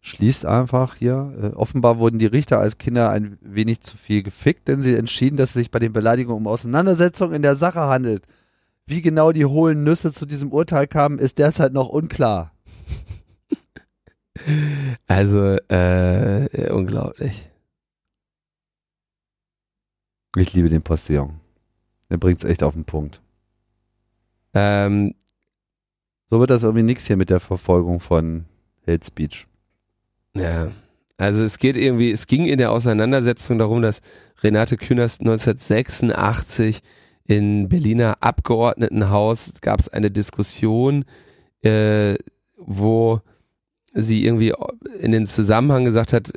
[0.00, 1.34] schließt einfach hier.
[1.40, 5.36] Äh, offenbar wurden die Richter als Kinder ein wenig zu viel gefickt, denn sie entschieden,
[5.36, 8.24] dass es sich bei den Beleidigungen um Auseinandersetzungen in der Sache handelt.
[8.86, 12.52] Wie genau die hohlen Nüsse zu diesem Urteil kamen, ist derzeit noch unklar.
[15.08, 17.50] Also, äh, unglaublich.
[20.36, 21.40] Ich liebe den Postillon.
[22.10, 23.20] Der bringt's echt auf den Punkt.
[24.54, 25.14] Ähm,
[26.30, 28.44] So wird das irgendwie nix hier mit der Verfolgung von
[28.86, 29.46] Hate Speech.
[30.36, 30.70] Ja,
[31.16, 34.00] also es geht irgendwie, es ging in der Auseinandersetzung darum, dass
[34.42, 36.80] Renate Künast 1986
[37.24, 41.04] in Berliner Abgeordnetenhaus gab es eine Diskussion,
[41.62, 42.14] äh,
[42.56, 43.20] wo
[43.94, 44.54] sie irgendwie
[45.00, 46.30] in den Zusammenhang gesagt hat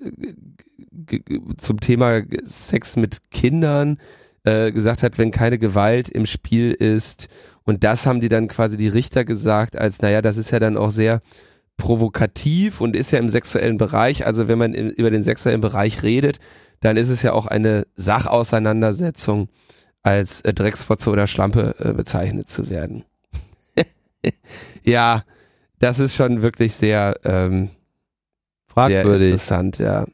[0.92, 1.22] g-
[1.58, 3.98] zum Thema Sex mit Kindern
[4.44, 7.28] äh, gesagt hat, wenn keine Gewalt im Spiel ist
[7.64, 10.78] und das haben die dann quasi die Richter gesagt, als naja, das ist ja dann
[10.78, 11.20] auch sehr
[11.78, 14.26] provokativ und ist ja im sexuellen Bereich.
[14.26, 16.40] Also wenn man im, über den sexuellen Bereich redet,
[16.80, 19.50] dann ist es ja auch eine Sachauseinandersetzung,
[20.04, 23.04] als äh, Drecksfotze oder Schlampe äh, bezeichnet zu werden.
[24.84, 25.24] ja,
[25.80, 27.74] das ist schon wirklich sehr, ähm, sehr
[28.68, 29.28] Fragwürdig.
[29.28, 30.06] interessant, ja.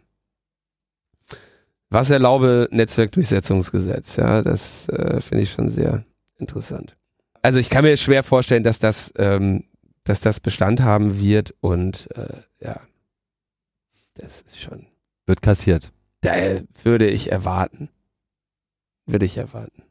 [1.89, 6.03] Was erlaube Netzwerkdurchsetzungsgesetz, ja, das äh, finde ich schon sehr
[6.37, 6.97] interessant.
[7.41, 9.63] Also ich kann mir schwer vorstellen, dass das, ähm,
[10.03, 12.81] dass das Bestand haben wird und äh, ja,
[14.15, 14.87] das ist schon,
[15.25, 15.93] Wird kassiert.
[16.21, 16.33] da
[16.83, 17.87] würde ich erwarten.
[19.05, 19.83] Würde ich erwarten.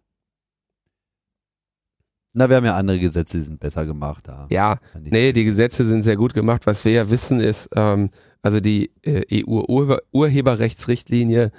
[2.35, 4.47] Na, wir haben ja andere Gesetze, die sind besser gemacht da.
[4.51, 6.67] Ja, nee, die Gesetze sind sehr gut gemacht.
[6.67, 8.11] Was wir ja wissen ist, ähm,
[8.43, 11.51] also die äh, EU-Urheberrechtsrichtlinie,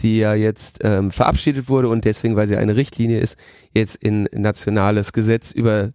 [0.00, 3.38] die ja jetzt ähm, verabschiedet wurde und deswegen, weil sie eine Richtlinie ist,
[3.74, 5.94] jetzt in nationales Gesetz überführt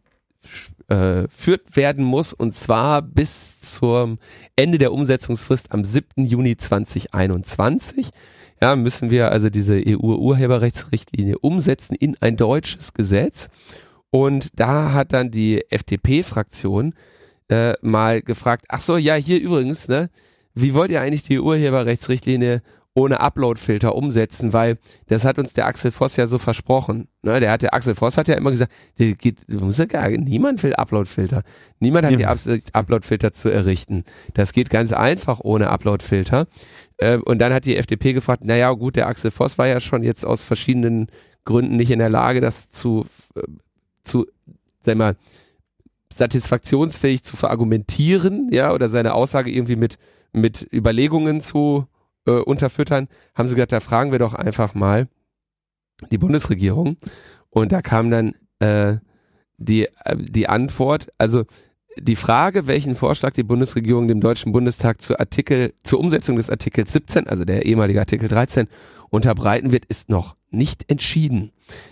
[0.89, 4.17] äh, werden muss und zwar bis zum
[4.55, 6.25] Ende der Umsetzungsfrist am 7.
[6.25, 8.09] Juni 2021.
[8.61, 13.49] Ja, müssen wir also diese EU-Urheberrechtsrichtlinie umsetzen in ein deutsches Gesetz.
[14.11, 16.93] Und da hat dann die FDP-Fraktion
[17.49, 20.09] äh, mal gefragt, ach so, ja, hier übrigens, ne,
[20.53, 22.61] wie wollt ihr eigentlich die Urheberrechtsrichtlinie
[22.93, 24.77] ohne Upload-Filter umsetzen, weil
[25.07, 27.07] das hat uns der Axel Voss ja so versprochen.
[27.21, 30.09] Ne, der hat, der Axel Voss hat ja immer gesagt, der geht, muss ja gar,
[30.09, 31.43] niemand will Upload-Filter.
[31.79, 34.03] Niemand hat die Absicht, Upload-Filter zu errichten.
[34.33, 36.47] Das geht ganz einfach ohne Upload-Filter.
[36.97, 40.03] Äh, und dann hat die FDP gefragt, naja, gut, der Axel Voss war ja schon
[40.03, 41.07] jetzt aus verschiedenen
[41.45, 43.41] Gründen nicht in der Lage, das zu, äh,
[44.03, 44.27] zu,
[44.81, 45.15] sag mal,
[46.13, 49.97] satisfaktionsfähig zu verargumentieren, ja, oder seine Aussage irgendwie mit,
[50.33, 51.87] mit Überlegungen zu
[52.25, 55.07] äh, unterfüttern, haben sie gesagt, da fragen wir doch einfach mal
[56.09, 56.97] die Bundesregierung.
[57.49, 58.97] Und da kam dann äh,
[59.57, 61.45] die, äh, die Antwort, also
[61.97, 66.93] die Frage, welchen Vorschlag die Bundesregierung dem Deutschen Bundestag zur Artikel, zur Umsetzung des Artikels
[66.93, 68.67] 17, also der ehemalige Artikel 13,
[69.09, 71.51] unterbreiten wird, ist noch nicht entschieden.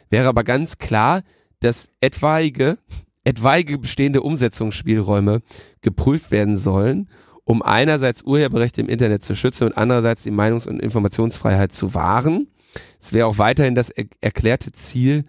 [0.10, 1.22] Wäre aber ganz klar,
[1.60, 2.78] dass etwaige,
[3.26, 5.42] etwaige bestehende Umsetzungsspielräume
[5.82, 7.10] geprüft werden sollen,
[7.50, 12.48] um einerseits Urheberrechte im Internet zu schützen und andererseits die Meinungs- und Informationsfreiheit zu wahren.
[13.02, 15.24] Es wäre auch weiterhin das er erklärte Ziel,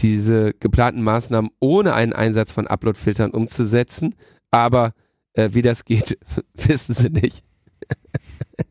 [0.00, 4.14] diese geplanten Maßnahmen ohne einen Einsatz von Upload-Filtern umzusetzen.
[4.50, 4.92] Aber
[5.32, 6.18] äh, wie das geht,
[6.52, 7.42] wissen sie nicht.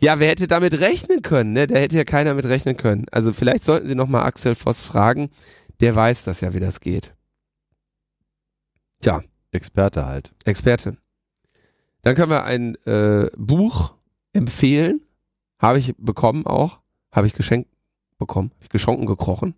[0.00, 1.52] ja, wer hätte damit rechnen können?
[1.52, 1.68] Ne?
[1.68, 3.06] Da hätte ja keiner mit rechnen können.
[3.12, 5.30] Also vielleicht sollten sie nochmal Axel Voss fragen.
[5.78, 7.14] Der weiß das ja, wie das geht.
[9.00, 9.22] Tja,
[9.52, 10.32] Experte halt.
[10.44, 10.96] Experte.
[12.08, 13.92] Dann können wir ein äh, Buch
[14.32, 15.02] empfehlen.
[15.58, 16.80] Habe ich bekommen auch.
[17.12, 17.68] Habe ich geschenkt
[18.16, 18.50] bekommen.
[18.54, 19.54] Habe ich geschonken gekrochen.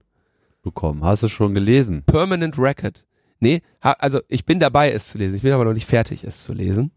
[0.60, 1.04] Bekommen.
[1.04, 2.02] Hast du schon gelesen?
[2.02, 3.06] Permanent Record.
[3.38, 5.36] Nee, ha, also ich bin dabei, es zu lesen.
[5.36, 6.90] Ich bin aber noch nicht fertig, es zu lesen.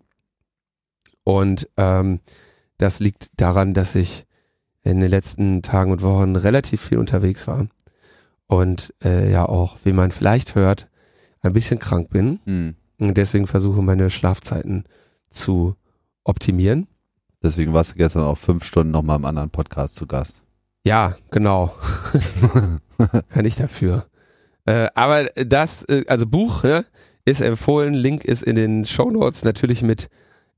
[1.24, 2.22] Und ähm,
[2.80, 4.26] das liegt daran, dass ich
[4.82, 7.68] in den letzten Tagen und Wochen relativ viel unterwegs war
[8.47, 10.89] und äh, ja auch, wie man vielleicht hört,
[11.41, 12.76] ein bisschen krank bin Hm.
[12.97, 14.86] und deswegen versuche meine Schlafzeiten
[15.34, 15.76] zu
[16.24, 16.88] optimieren.
[17.42, 20.42] Deswegen warst du gestern auch fünf Stunden nochmal im anderen Podcast zu Gast.
[20.86, 21.76] Ja, genau.
[23.30, 24.06] Kann ich dafür.
[24.66, 26.86] Äh, aber das, äh, also Buch ne,
[27.26, 30.10] ist empfohlen, Link ist in den Show Notes natürlich mit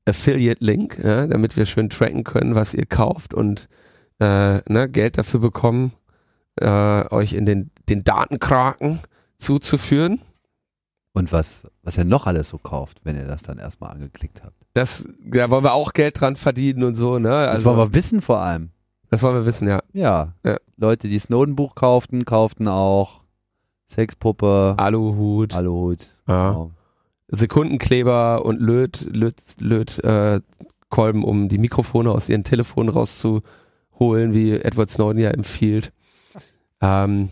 [0.06, 3.68] Affiliate-Link, ja, damit wir schön tracken können, was ihr kauft und
[4.20, 5.92] äh, ne, Geld dafür bekommen,
[6.60, 9.00] äh, euch in den, den Datenkraken
[9.38, 10.20] zuzuführen.
[11.12, 14.55] Und was, was ihr noch alles so kauft, wenn ihr das dann erstmal angeklickt habt.
[14.76, 17.30] Das, da wollen wir auch Geld dran verdienen und so, ne?
[17.30, 18.68] Das Also, wollen wir wissen vor allem.
[19.10, 19.80] das wollen wir wissen, ja.
[19.94, 20.34] Ja.
[20.44, 20.56] Ja.
[20.76, 23.22] Leute, die Snowden-Buch kauften, kauften auch
[23.88, 26.12] Sexpuppe, Aluhut, Aluhut.
[26.28, 26.50] ja.
[26.50, 26.70] Genau.
[27.28, 30.40] Sekundenkleber und Löt, Löt, Löt äh,
[30.90, 35.90] Kolben, um die Mikrofone aus ihren Telefonen rauszuholen, wie Edward Snowden ja empfiehlt.
[36.82, 37.30] Ähm,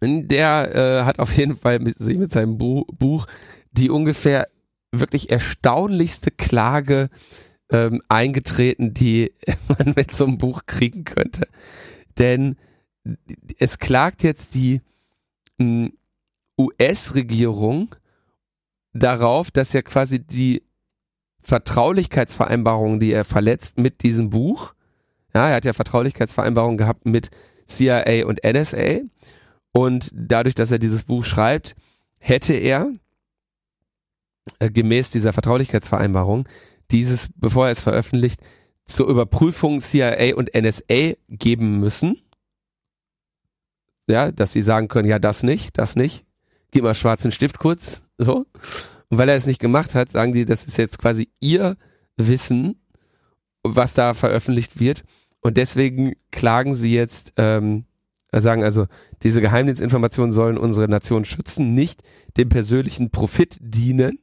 [0.00, 3.26] der äh, hat auf jeden Fall mit, sich mit seinem Bu Buch
[3.72, 4.46] die ungefähr
[4.92, 7.10] wirklich erstaunlichste Klage
[7.70, 9.32] ähm, eingetreten, die
[9.68, 11.48] man mit so einem Buch kriegen könnte.
[12.18, 12.56] Denn
[13.58, 14.80] es klagt jetzt die
[15.58, 15.90] mh,
[16.58, 17.94] US-Regierung
[18.92, 20.62] darauf, dass er quasi die
[21.42, 24.74] Vertraulichkeitsvereinbarungen, die er verletzt mit diesem Buch,
[25.34, 27.30] ja, er hat ja Vertraulichkeitsvereinbarungen gehabt mit
[27.66, 29.00] CIA und NSA
[29.72, 31.76] und dadurch, dass er dieses Buch schreibt,
[32.18, 32.90] hätte er
[34.58, 36.48] äh, gemäß dieser Vertraulichkeitsvereinbarung
[36.90, 38.40] dieses, bevor er es veröffentlicht,
[38.86, 42.22] zur Überprüfung CIA und NSA geben müssen.
[44.08, 46.24] Ja, dass sie sagen können, ja, das nicht, das nicht.
[46.70, 48.46] Gib mal schwarzen Stift kurz, so.
[49.10, 51.76] Und weil er es nicht gemacht hat, sagen die, das ist jetzt quasi ihr
[52.16, 52.80] Wissen,
[53.62, 55.04] was da veröffentlicht wird.
[55.40, 57.84] Und deswegen klagen sie jetzt, ähm,
[58.32, 58.86] sagen also,
[59.22, 62.02] diese Geheimdienstinformationen sollen unsere Nation schützen, nicht
[62.36, 64.18] dem persönlichen Profit dienen.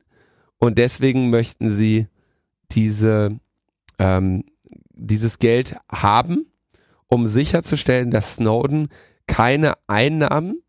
[0.66, 2.08] Und deswegen möchten sie
[2.72, 3.40] diese,
[4.00, 4.44] ähm,
[4.90, 6.48] dieses Geld haben,
[7.08, 8.90] um sicherzustellen, dass Snowden
[9.28, 10.64] keine Einnahmen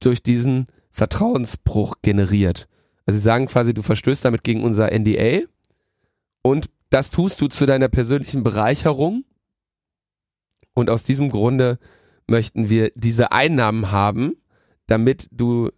[0.00, 2.66] durch diesen Vertrauensbruch generiert.
[3.06, 5.46] Also sie sagen quasi, du verstößt damit gegen unser NDA
[6.42, 9.24] und das tust du zu deiner persönlichen Bereicherung.
[10.74, 11.78] Und aus diesem Grunde
[12.26, 14.36] möchten wir diese Einnahmen haben,
[14.86, 15.70] damit du,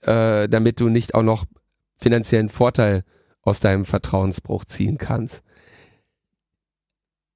[0.00, 1.44] äh, damit du nicht auch noch
[2.02, 3.04] finanziellen Vorteil
[3.42, 5.42] aus deinem Vertrauensbruch ziehen kannst.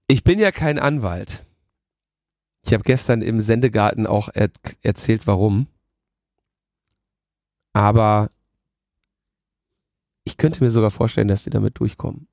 [0.09, 1.45] Ich bin ja kein Anwalt.
[2.65, 4.51] Ich habe gestern im Sendegarten auch er
[4.83, 5.69] erzählt, warum.
[7.73, 8.29] Aber
[10.25, 12.29] ich könnte mir sogar vorstellen, dass die damit durchkommen.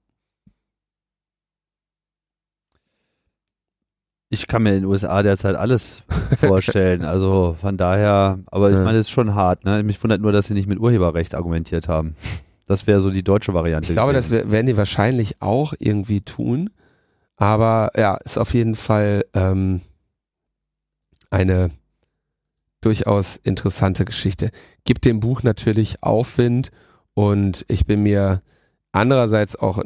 [4.34, 6.04] Ich kann mir in den USA derzeit alles
[6.40, 7.04] vorstellen.
[7.06, 9.64] Also von daher, aber ich meine, es ist schon hart.
[9.64, 9.84] Ne?
[9.84, 12.16] Mich wundert nur, dass sie nicht mit Urheberrecht argumentiert haben.
[12.66, 13.90] Das wäre so die deutsche Variante.
[13.90, 14.46] Ich glaube, das gewesen.
[14.46, 16.70] wer- werden die wahrscheinlich auch irgendwie tun.
[17.36, 19.82] Aber ja, ist auf jeden Fall ähm,
[21.30, 21.70] eine
[22.82, 24.50] durchaus interessante Geschichte.
[24.84, 26.72] Gibt dem Buch natürlich Aufwind
[27.14, 28.42] und ich bin mir
[28.92, 29.78] andererseits auch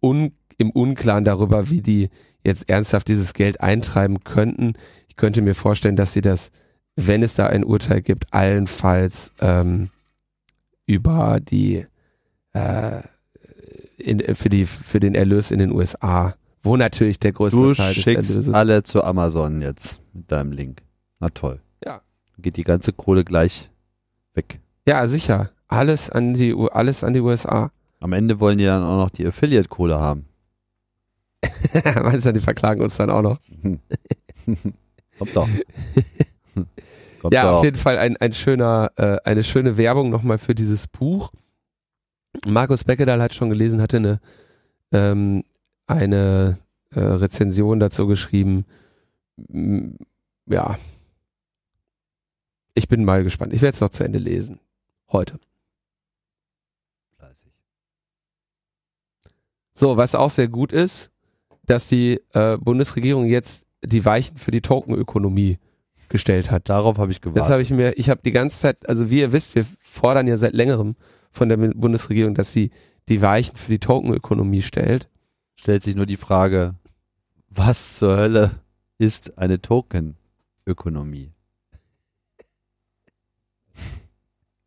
[0.00, 2.10] un, im Unklaren darüber, wie die
[2.44, 4.74] jetzt ernsthaft dieses Geld eintreiben könnten.
[5.08, 6.50] Ich könnte mir vorstellen, dass sie das,
[6.96, 9.90] wenn es da ein Urteil gibt, allenfalls ähm,
[10.86, 11.86] über die
[12.52, 13.02] äh,
[13.96, 17.94] in, für die für den Erlös in den USA, wo natürlich der größte Du Teil
[17.94, 20.82] des schickst Erlöses alle zu Amazon jetzt mit deinem Link.
[21.20, 21.60] Na toll.
[21.84, 22.00] Ja.
[22.38, 23.70] Geht die ganze Kohle gleich
[24.34, 24.60] weg.
[24.86, 25.50] Ja, sicher.
[25.68, 27.70] Alles an die alles an die USA.
[28.00, 30.26] Am Ende wollen die dann auch noch die Affiliate-Kohle haben.
[32.02, 33.38] Meinst du, die verklagen uns dann auch noch?
[35.18, 35.48] Kommt doch.
[37.20, 37.58] Kommt ja, doch.
[37.58, 41.30] auf jeden Fall ein, ein schöner, äh, eine schöne Werbung nochmal für dieses Buch.
[42.46, 44.20] Markus Beckedahl hat schon gelesen, hatte eine,
[44.90, 45.44] ähm,
[45.86, 46.58] eine
[46.90, 48.64] äh, Rezension dazu geschrieben.
[49.36, 49.94] Mm,
[50.46, 50.78] Ja.
[52.74, 53.52] Ich bin mal gespannt.
[53.52, 54.58] Ich werde es noch zu Ende lesen.
[55.10, 55.38] Heute.
[59.74, 61.11] So, was auch sehr gut ist,
[61.66, 65.58] dass die äh, Bundesregierung jetzt die Weichen für die Tokenökonomie
[66.08, 66.68] gestellt hat.
[66.68, 67.50] Darauf habe ich Das gewartet.
[67.52, 70.36] habe ich mir, ich habe die ganze Zeit, also wie ihr wisst, wir fordern ja
[70.38, 70.94] seit längerem
[71.30, 72.70] von der Bundesregierung, dass sie
[73.08, 75.08] die Weichen für die Tokenökonomie stellt.
[75.58, 76.74] Stellt sich nur die Frage,
[77.48, 78.50] was zur Hölle
[78.98, 81.32] ist eine Tokenökonomie?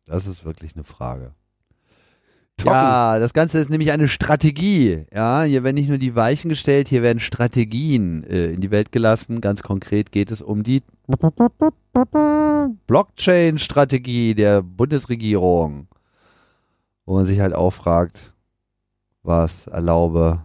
[0.04, 1.34] Das ist wirklich eine Frage.
[2.56, 2.74] Trocken.
[2.74, 5.04] Ja, das Ganze ist nämlich eine Strategie.
[5.12, 8.92] Ja, hier werden nicht nur die Weichen gestellt, hier werden Strategien äh, in die Welt
[8.92, 9.42] gelassen.
[9.42, 10.82] Ganz konkret geht es um die
[12.86, 15.88] Blockchain-Strategie der Bundesregierung.
[17.04, 18.32] Wo man sich halt auch fragt,
[19.22, 20.42] was erlaube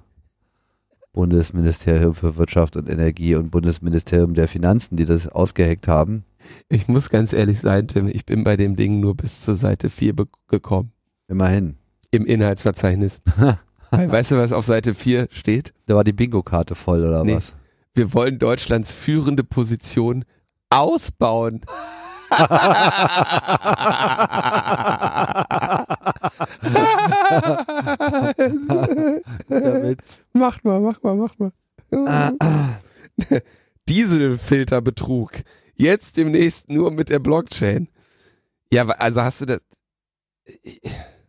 [1.14, 6.26] Bundesministerium für Wirtschaft und Energie und Bundesministerium der Finanzen, die das ausgeheckt haben.
[6.70, 9.90] Ich muss ganz ehrlich sein, Tim, ich bin bei dem Ding nur bis zur Seite
[9.90, 10.14] 4
[10.48, 10.92] gekommen.
[11.28, 11.81] Immerhin.
[12.12, 13.22] Im Inhaltsverzeichnis.
[13.92, 15.74] Weißt du, was auf Seite 4 steht?
[15.86, 17.36] Da war die Bingo-Karte voll, oder Nee.
[17.36, 17.56] was?
[17.94, 20.24] Wir wollen Deutschlands führende Position
[20.70, 21.62] ausbauen.
[29.50, 30.22] Der Witz.
[30.34, 31.52] Mach mal, mach mal, mach mal.
[33.88, 35.32] Dieselfilterbetrug.
[35.76, 37.88] Jetzt demnächst nur mit der Blockchain.
[38.72, 39.62] Ja, also hast du das.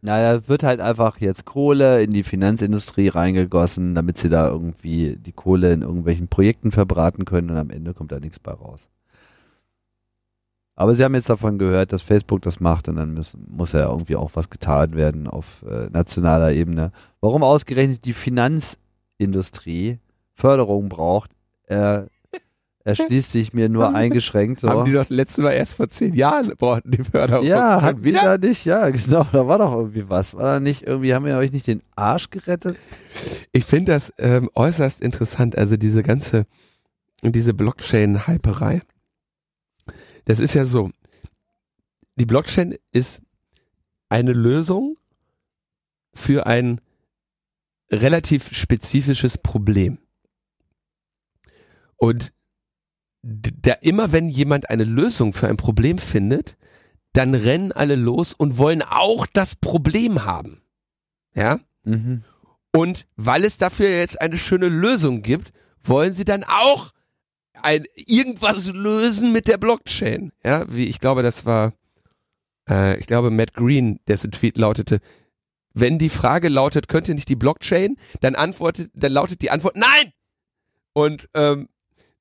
[0.04, 5.16] Na, da wird halt einfach jetzt Kohle in die Finanzindustrie reingegossen, damit sie da irgendwie
[5.16, 8.88] die Kohle in irgendwelchen Projekten verbraten können und am Ende kommt da nichts bei raus.
[10.74, 13.88] Aber sie haben jetzt davon gehört, dass Facebook das macht und dann müssen, muss ja
[13.88, 16.90] irgendwie auch was getan werden auf äh, nationaler Ebene.
[17.20, 20.00] Warum ausgerechnet die Finanzindustrie
[20.34, 21.30] Förderung braucht,
[21.66, 22.02] äh,
[22.84, 24.60] erschließt sich mir nur eingeschränkt.
[24.60, 24.68] So.
[24.68, 27.46] Haben die doch letztes Mal erst vor zehn Jahren brauchten die Förderung.
[27.46, 30.34] Ja, hat wieder nicht, ja, genau, da war doch irgendwie was.
[30.34, 32.76] War da nicht, irgendwie haben wir euch nicht den Arsch gerettet?
[33.52, 35.56] Ich finde das ähm, äußerst interessant.
[35.56, 36.46] Also diese ganze,
[37.22, 38.82] diese Blockchain-Hyperei.
[40.24, 40.90] Das ist ja so.
[42.16, 43.22] Die Blockchain ist
[44.08, 44.96] eine Lösung
[46.14, 46.80] für ein
[47.90, 49.98] relativ spezifisches Problem.
[51.96, 52.32] Und
[53.22, 56.56] da immer wenn jemand eine Lösung für ein Problem findet,
[57.12, 60.62] dann rennen alle los und wollen auch das Problem haben.
[61.34, 61.60] Ja?
[61.84, 62.24] Mhm.
[62.74, 65.52] Und weil es dafür jetzt eine schöne Lösung gibt,
[65.82, 66.90] wollen sie dann auch
[67.62, 70.32] ein irgendwas lösen mit der Blockchain.
[70.44, 71.74] Ja, wie ich glaube, das war,
[72.68, 75.00] äh, ich glaube, Matt Green, dessen Tweet lautete,
[75.74, 80.12] wenn die Frage lautet, könnte nicht die Blockchain, dann antwortet, dann lautet die Antwort Nein!
[80.94, 81.68] Und ähm,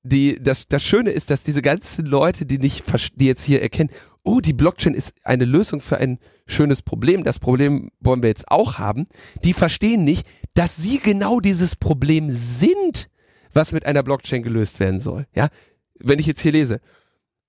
[0.04, 2.84] die, das, das Schöne ist, dass diese ganzen Leute, die nicht,
[3.16, 3.90] die jetzt hier erkennen,
[4.24, 8.50] oh, die Blockchain ist eine Lösung für ein schönes Problem, das Problem wollen wir jetzt
[8.50, 9.08] auch haben,
[9.44, 13.10] die verstehen nicht, dass sie genau dieses Problem sind,
[13.54, 15.28] was mit einer Blockchain gelöst werden soll.
[15.34, 15.50] Ja,
[16.00, 16.80] wenn ich jetzt hier lese,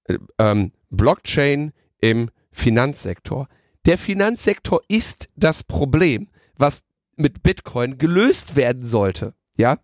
[0.04, 3.48] äh, ähm, Blockchain im Finanzsektor.
[3.86, 6.82] Der Finanzsektor ist das Problem, was
[7.16, 9.34] mit Bitcoin gelöst werden sollte.
[9.56, 9.78] Ja,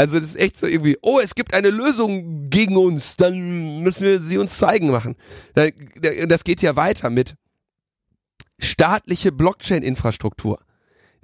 [0.00, 4.04] also das ist echt so irgendwie, oh, es gibt eine Lösung gegen uns, dann müssen
[4.04, 5.14] wir sie uns zu eigen machen.
[5.54, 5.68] Da-
[6.00, 7.34] da- Das geht ja weiter mit
[8.58, 10.58] staatliche Blockchain-Infrastruktur.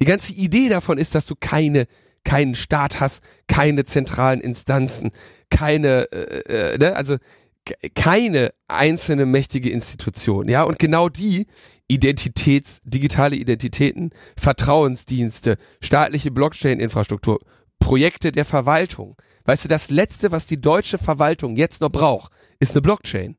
[0.00, 1.86] Die ganze Idee davon ist, dass du keine
[2.24, 5.12] keinen Staat hast, keine zentralen Instanzen,
[5.48, 6.96] keine, äh, äh, ne?
[6.96, 7.18] also
[7.64, 11.46] ke- keine einzelne mächtige Institution, ja, und genau die
[11.86, 17.38] Identitäts, digitale Identitäten, Vertrauensdienste, staatliche Blockchain-Infrastruktur,
[17.78, 19.16] Projekte der Verwaltung.
[19.44, 23.36] Weißt du, das letzte, was die deutsche Verwaltung jetzt noch braucht, ist eine Blockchain.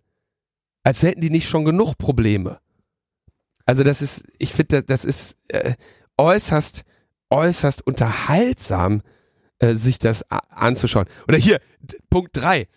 [0.84, 2.60] Als hätten die nicht schon genug Probleme.
[3.66, 5.74] Also das ist, ich finde, das ist äh,
[6.18, 6.84] äußerst,
[7.30, 9.02] äußerst unterhaltsam,
[9.60, 11.08] äh, sich das anzuschauen.
[11.28, 11.60] Oder hier,
[12.10, 12.68] Punkt drei,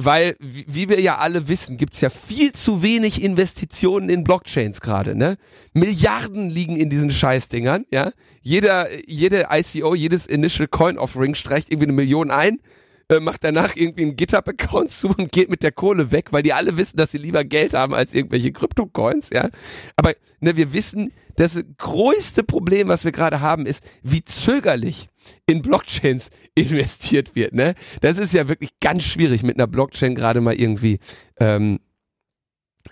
[0.00, 5.16] Weil, wie wir ja alle wissen, gibt's ja viel zu wenig Investitionen in Blockchains gerade,
[5.16, 5.36] ne?
[5.72, 8.12] Milliarden liegen in diesen Scheißdingern, ja?
[8.40, 12.60] Jeder, jede ICO, jedes Initial Coin Offering streicht irgendwie eine Million ein,
[13.08, 16.52] äh, macht danach irgendwie einen GitHub-Account zu und geht mit der Kohle weg, weil die
[16.52, 19.48] alle wissen, dass sie lieber Geld haben als irgendwelche Krypto-Coins, ja.
[19.96, 25.08] Aber ne, wir wissen, das größte Problem, was wir gerade haben, ist, wie zögerlich
[25.46, 27.54] in Blockchains investiert wird.
[27.54, 27.74] Ne?
[28.00, 30.98] Das ist ja wirklich ganz schwierig, mit einer Blockchain gerade mal irgendwie
[31.38, 31.78] ähm,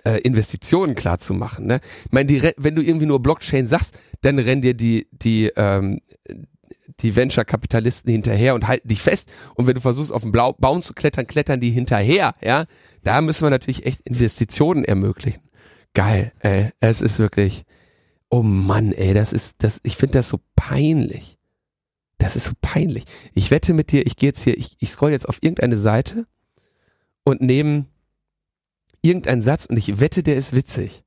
[0.04, 1.66] äh, Investitionen klar zu machen.
[1.66, 1.80] Ne?
[2.04, 6.00] Ich meine, die, wenn du irgendwie nur Blockchain sagst, dann rennen dir die, die, ähm,
[7.00, 9.30] die Venture-Kapitalisten hinterher und halten dich fest.
[9.54, 12.32] Und wenn du versuchst, auf den Blau Baum zu klettern, klettern die hinterher.
[12.42, 12.64] Ja,
[13.02, 15.42] da müssen wir natürlich echt Investitionen ermöglichen.
[15.94, 17.64] Geil, ey, es ist wirklich,
[18.30, 21.38] oh Mann, ey, das ist, das, ich finde das so peinlich.
[22.18, 23.04] Das ist so peinlich.
[23.34, 26.26] Ich wette mit dir, ich gehe jetzt hier, ich, ich scroll jetzt auf irgendeine Seite
[27.24, 27.86] und nehme
[29.02, 31.04] irgendeinen Satz und ich wette, der ist witzig.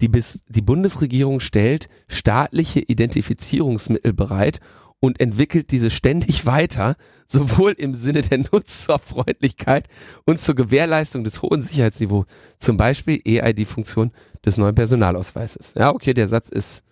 [0.00, 4.60] Die, bis, die Bundesregierung stellt staatliche Identifizierungsmittel bereit,
[5.04, 6.96] und entwickelt diese ständig weiter,
[7.26, 9.88] sowohl im Sinne der Nutzerfreundlichkeit
[10.24, 12.24] und zur Gewährleistung des hohen Sicherheitsniveaus,
[12.58, 14.12] zum Beispiel EID-Funktion
[14.46, 15.74] des neuen Personalausweises.
[15.76, 16.82] Ja, okay, der Satz ist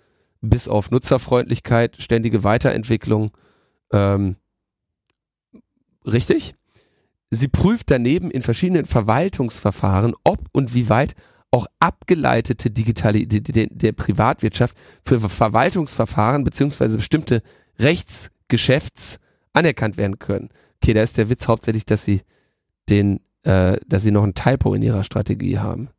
[0.43, 3.31] bis auf Nutzerfreundlichkeit, ständige Weiterentwicklung
[3.93, 4.37] ähm,
[6.05, 6.55] richtig.
[7.31, 11.15] Sie prüft daneben in verschiedenen Verwaltungsverfahren, ob und wie weit
[11.53, 17.43] auch abgeleitete digitale Identität der Privatwirtschaft für Verwaltungsverfahren beziehungsweise bestimmte
[17.79, 19.21] Rechtsgeschäfts
[19.53, 20.49] anerkannt werden können.
[20.83, 22.23] Okay, da ist der Witz hauptsächlich, dass sie
[22.89, 25.91] den, äh, dass sie noch ein Typo in ihrer Strategie haben.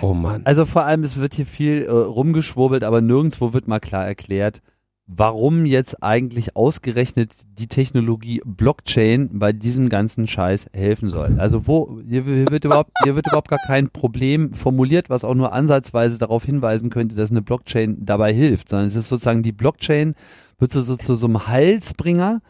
[0.00, 0.42] Oh Mann.
[0.44, 4.62] Also vor allem, es wird hier viel äh, rumgeschwurbelt, aber nirgendwo wird mal klar erklärt,
[5.06, 11.36] warum jetzt eigentlich ausgerechnet die Technologie Blockchain bei diesem ganzen Scheiß helfen soll.
[11.38, 15.52] Also wo hier, wird überhaupt hier wird überhaupt gar kein Problem formuliert, was auch nur
[15.52, 20.14] ansatzweise darauf hinweisen könnte, dass eine Blockchain dabei hilft, sondern es ist sozusagen die Blockchain
[20.58, 22.40] wird so, so zu so einem Heilsbringer.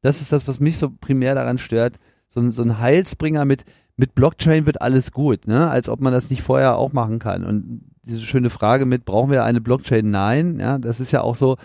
[0.00, 1.96] Das ist das, was mich so primär daran stört.
[2.28, 3.64] So, so ein Heilsbringer mit
[3.96, 5.68] mit Blockchain wird alles gut, ne?
[5.68, 7.44] Als ob man das nicht vorher auch machen kann.
[7.44, 10.10] Und diese schöne Frage mit, brauchen wir eine Blockchain?
[10.10, 11.58] Nein, ja, das ist ja auch so,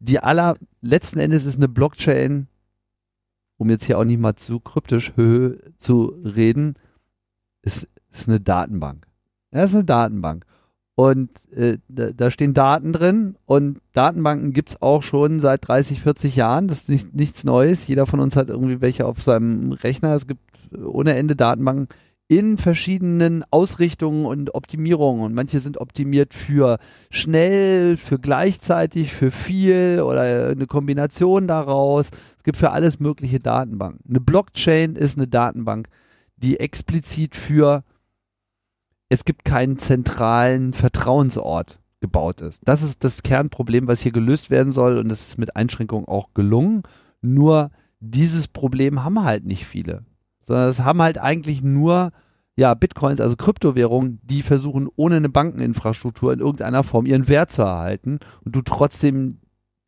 [0.00, 2.48] die aller, letzten Endes ist eine Blockchain,
[3.56, 6.74] um jetzt hier auch nicht mal zu kryptisch hö, zu reden,
[7.62, 9.06] ist, ist eine Datenbank.
[9.52, 10.44] Ja, ist eine Datenbank.
[10.94, 16.34] Und äh, da, da, stehen Daten drin und Datenbanken gibt's auch schon seit 30, 40
[16.34, 16.66] Jahren.
[16.66, 17.86] Das ist nicht, nichts Neues.
[17.86, 20.14] Jeder von uns hat irgendwie welche auf seinem Rechner.
[20.14, 20.42] Es gibt
[20.76, 21.86] ohne Ende Datenbanken
[22.28, 25.22] in verschiedenen Ausrichtungen und Optimierungen.
[25.22, 26.78] Und manche sind optimiert für
[27.10, 32.10] schnell, für gleichzeitig, für viel oder eine Kombination daraus.
[32.36, 34.04] Es gibt für alles mögliche Datenbanken.
[34.08, 35.88] Eine Blockchain ist eine Datenbank,
[36.36, 37.82] die explizit für
[39.08, 42.60] es gibt keinen zentralen Vertrauensort gebaut ist.
[42.66, 46.34] Das ist das Kernproblem, was hier gelöst werden soll und das ist mit Einschränkungen auch
[46.34, 46.82] gelungen.
[47.22, 47.70] Nur
[48.00, 50.04] dieses Problem haben halt nicht viele
[50.48, 52.10] sondern es haben halt eigentlich nur
[52.56, 57.62] ja, Bitcoins, also Kryptowährungen, die versuchen, ohne eine Bankeninfrastruktur in irgendeiner Form ihren Wert zu
[57.62, 59.38] erhalten und du trotzdem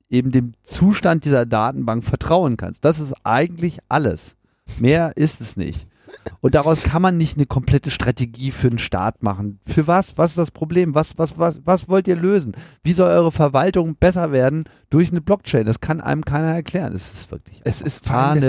[0.09, 2.85] eben dem Zustand dieser Datenbank vertrauen kannst.
[2.85, 4.37] Das ist eigentlich alles.
[4.79, 5.89] Mehr ist es nicht.
[6.41, 9.59] Und daraus kann man nicht eine komplette Strategie für den Staat machen.
[9.67, 10.19] Für was?
[10.19, 10.95] Was ist das Problem?
[10.95, 12.55] Was, was, was, was wollt ihr lösen?
[12.83, 15.67] Wie soll eure Verwaltung besser werden durch eine Blockchain?
[15.67, 16.93] Das kann einem keiner erklären.
[16.93, 18.05] Das ist wirklich es ist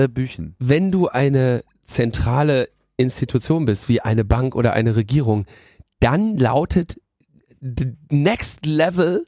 [0.07, 0.55] Büchen.
[0.59, 5.45] Wenn du eine zentrale Institution bist, wie eine Bank oder eine Regierung,
[5.99, 6.99] dann lautet
[8.09, 9.27] Next Level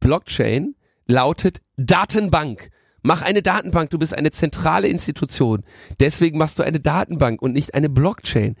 [0.00, 0.74] Blockchain
[1.06, 2.70] lautet Datenbank.
[3.02, 5.62] Mach eine Datenbank, du bist eine zentrale Institution.
[6.00, 8.56] Deswegen machst du eine Datenbank und nicht eine Blockchain.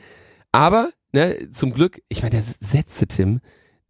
[0.52, 3.40] Aber, ne, zum Glück, ich meine, der Sätze, Tim,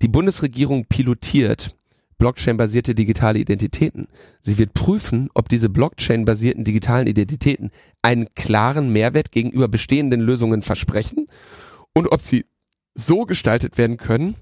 [0.03, 1.77] die Bundesregierung pilotiert
[2.19, 4.09] Blockchain-basierte digitale Identitäten.
[4.41, 7.71] Sie wird prüfen, ob diese Blockchain-basierten digitalen Identitäten
[8.03, 11.27] einen klaren Mehrwert gegenüber bestehenden Lösungen versprechen
[11.93, 12.47] und ob sie
[12.95, 14.37] so gestaltet werden können,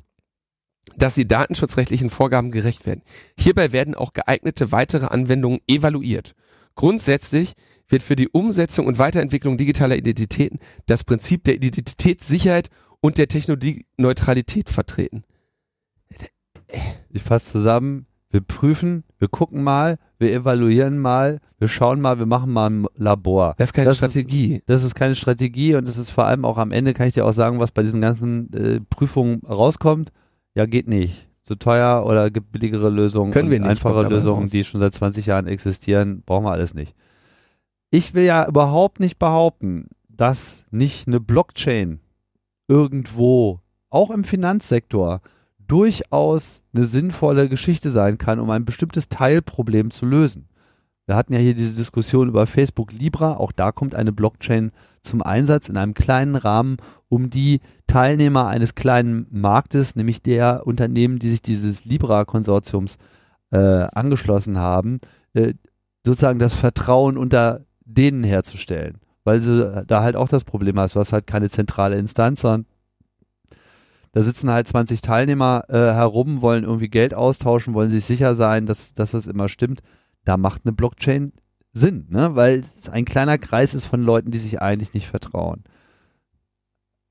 [0.97, 3.03] dass sie datenschutzrechtlichen Vorgaben gerecht werden.
[3.39, 6.35] Hierbei werden auch geeignete weitere Anwendungen evaluiert.
[6.75, 7.55] Grundsätzlich
[7.89, 12.71] wird für die Umsetzung und Weiterentwicklung digitaler Identitäten das Prinzip der Identitätssicherheit
[13.01, 15.25] und der Technologieneutralität vertreten.
[17.11, 22.27] Ich fasse zusammen, wir prüfen, wir gucken mal, wir evaluieren mal, wir schauen mal, wir
[22.27, 23.55] machen mal ein Labor.
[23.59, 24.55] Das ist keine das Strategie.
[24.55, 27.15] Ist, das ist keine Strategie und es ist vor allem auch am Ende, kann ich
[27.15, 30.11] dir auch sagen, was bei diesen ganzen äh, Prüfungen rauskommt.
[30.55, 31.29] Ja, geht nicht.
[31.45, 33.33] Zu teuer oder gibt billigere Lösungen.
[33.33, 33.69] Können wir nicht.
[33.69, 36.95] Einfache Lösungen, die schon seit 20 Jahren existieren, brauchen wir alles nicht.
[37.91, 42.01] Ich will ja überhaupt nicht behaupten, dass nicht eine Blockchain
[42.69, 43.61] irgendwo,
[43.91, 45.21] auch im Finanzsektor,
[45.67, 50.49] durchaus eine sinnvolle Geschichte sein kann, um ein bestimmtes Teilproblem zu lösen.
[51.07, 55.21] Wir hatten ja hier diese Diskussion über Facebook Libra, auch da kommt eine Blockchain zum
[55.21, 56.77] Einsatz in einem kleinen Rahmen,
[57.09, 62.97] um die Teilnehmer eines kleinen Marktes, nämlich der Unternehmen, die sich dieses Libra-Konsortiums
[63.51, 65.01] äh, angeschlossen haben,
[65.35, 65.55] äh,
[66.07, 68.99] sozusagen das Vertrauen unter denen herzustellen.
[69.25, 72.67] Weil du da halt auch das Problem hast, du hast halt keine zentrale Instanz, sondern
[74.13, 78.67] da sitzen halt 20 Teilnehmer äh, herum, wollen irgendwie Geld austauschen, wollen sich sicher sein,
[78.67, 79.81] dass, dass das immer stimmt.
[80.25, 81.33] Da macht eine Blockchain
[81.73, 82.37] Sinn, ne?
[82.37, 85.65] weil es ein kleiner Kreis ist von Leuten, die sich eigentlich nicht vertrauen.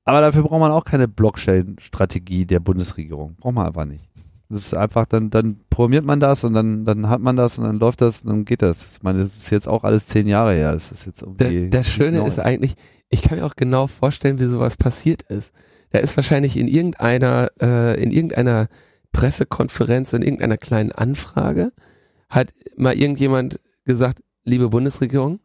[0.04, 3.36] Aber dafür braucht man auch keine Blockchain-Strategie der Bundesregierung.
[3.36, 4.08] Braucht man einfach nicht.
[4.48, 7.64] Das ist einfach, dann, dann programmiert man das und dann, dann hat man das und
[7.64, 8.96] dann läuft das und dann geht das.
[8.96, 10.72] Ich meine, das ist jetzt auch alles zehn Jahre her.
[10.72, 11.70] Das ist jetzt irgendwie.
[11.70, 12.26] Das Schöne neu.
[12.26, 12.74] ist eigentlich,
[13.08, 15.52] ich kann mir auch genau vorstellen, wie sowas passiert ist.
[15.92, 18.68] Da ist wahrscheinlich in irgendeiner, äh, in irgendeiner
[19.12, 21.72] Pressekonferenz, in irgendeiner kleinen Anfrage,
[22.28, 25.40] hat mal irgendjemand gesagt, liebe Bundesregierung,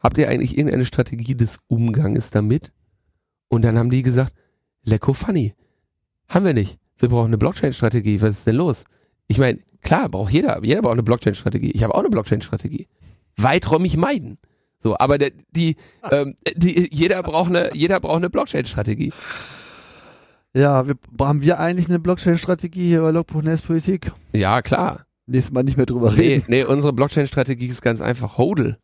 [0.00, 2.72] habt ihr eigentlich irgendeine Strategie des Umganges damit?
[3.48, 4.32] Und dann haben die gesagt,
[4.82, 5.54] lecko funny.
[6.28, 6.78] Haben wir nicht.
[6.96, 8.22] Wir brauchen eine Blockchain-Strategie.
[8.22, 8.84] Was ist denn los?
[9.26, 10.64] Ich meine, klar, braucht jeder.
[10.64, 11.72] Jeder braucht eine Blockchain-Strategie.
[11.72, 12.88] Ich habe auch eine Blockchain-Strategie.
[13.36, 14.38] Weiträumig meiden.
[14.78, 15.76] So, aber der, die,
[16.10, 19.12] ähm, die, jeder braucht eine, jeder braucht eine Blockchain-Strategie.
[20.54, 24.12] Ja, wir, haben wir eigentlich eine Blockchain-Strategie hier bei Logbuch Politik?
[24.32, 25.06] Ja, klar.
[25.26, 26.44] Nächstes Mal nicht mehr drüber Nee, reden.
[26.48, 28.36] nee, unsere Blockchain-Strategie ist ganz einfach.
[28.38, 28.76] Hodel.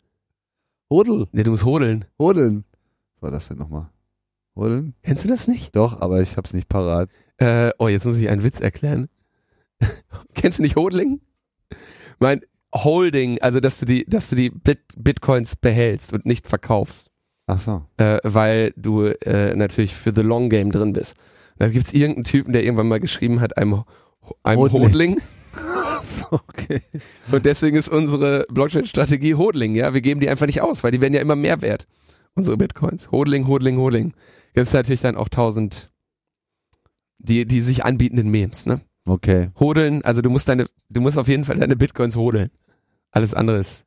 [0.90, 1.26] Hodel.
[1.32, 2.06] Nee, du musst hodeln.
[2.18, 2.64] Hodeln.
[3.16, 3.90] Was war das denn nochmal?
[4.56, 4.94] Hodeln?
[5.02, 5.76] Kennst du das nicht?
[5.76, 7.10] Doch, aber ich hab's nicht parat.
[7.36, 9.08] Äh, oh, jetzt muss ich einen Witz erklären.
[10.34, 11.20] Kennst du nicht Hodling?
[12.18, 12.40] Mein
[12.74, 17.10] Holding, also dass du die, dass du die Bit Bitcoins behältst und nicht verkaufst,
[17.46, 17.84] Ach so.
[17.96, 21.16] äh, weil du äh, natürlich für the long game drin bist.
[21.58, 23.84] Da gibt's irgendeinen Typen, der irgendwann mal geschrieben hat, einem,
[24.42, 24.82] einem Hodling.
[24.82, 25.20] Hodling.
[26.30, 26.80] Okay.
[27.32, 29.92] Und deswegen ist unsere Blockchain-Strategie Hodling, ja.
[29.94, 31.88] Wir geben die einfach nicht aus, weil die werden ja immer mehr wert.
[32.34, 33.10] Unsere Bitcoins.
[33.10, 34.12] Hodling, Hodling, Hodling.
[34.54, 35.90] Ist natürlich dann auch tausend,
[37.18, 38.80] die, die sich anbietenden Memes, ne?
[39.08, 39.50] Okay.
[39.58, 42.50] Hodeln, also du musst deine, du musst auf jeden Fall deine Bitcoins hodeln.
[43.10, 43.84] Alles andere ist,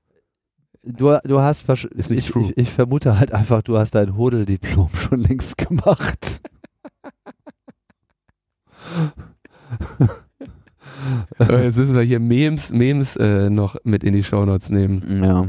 [0.83, 2.51] Du, du hast Ist nicht ich, true.
[2.55, 6.41] Ich, ich vermute halt einfach, du hast dein Hodel-Diplom schon längst gemacht.
[11.39, 15.23] Äh, jetzt müssen wir hier Memes, Memes äh, noch mit in die Shownotes nehmen.
[15.23, 15.47] Ja.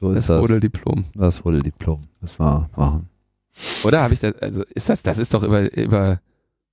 [0.00, 0.42] So ist Das das.
[0.42, 1.04] Hodeldiplom.
[1.14, 2.00] Das Hodel-Diplom.
[2.20, 3.08] Das war machen.
[3.84, 6.20] Oder habe ich das, also ist das, das ist doch über, über,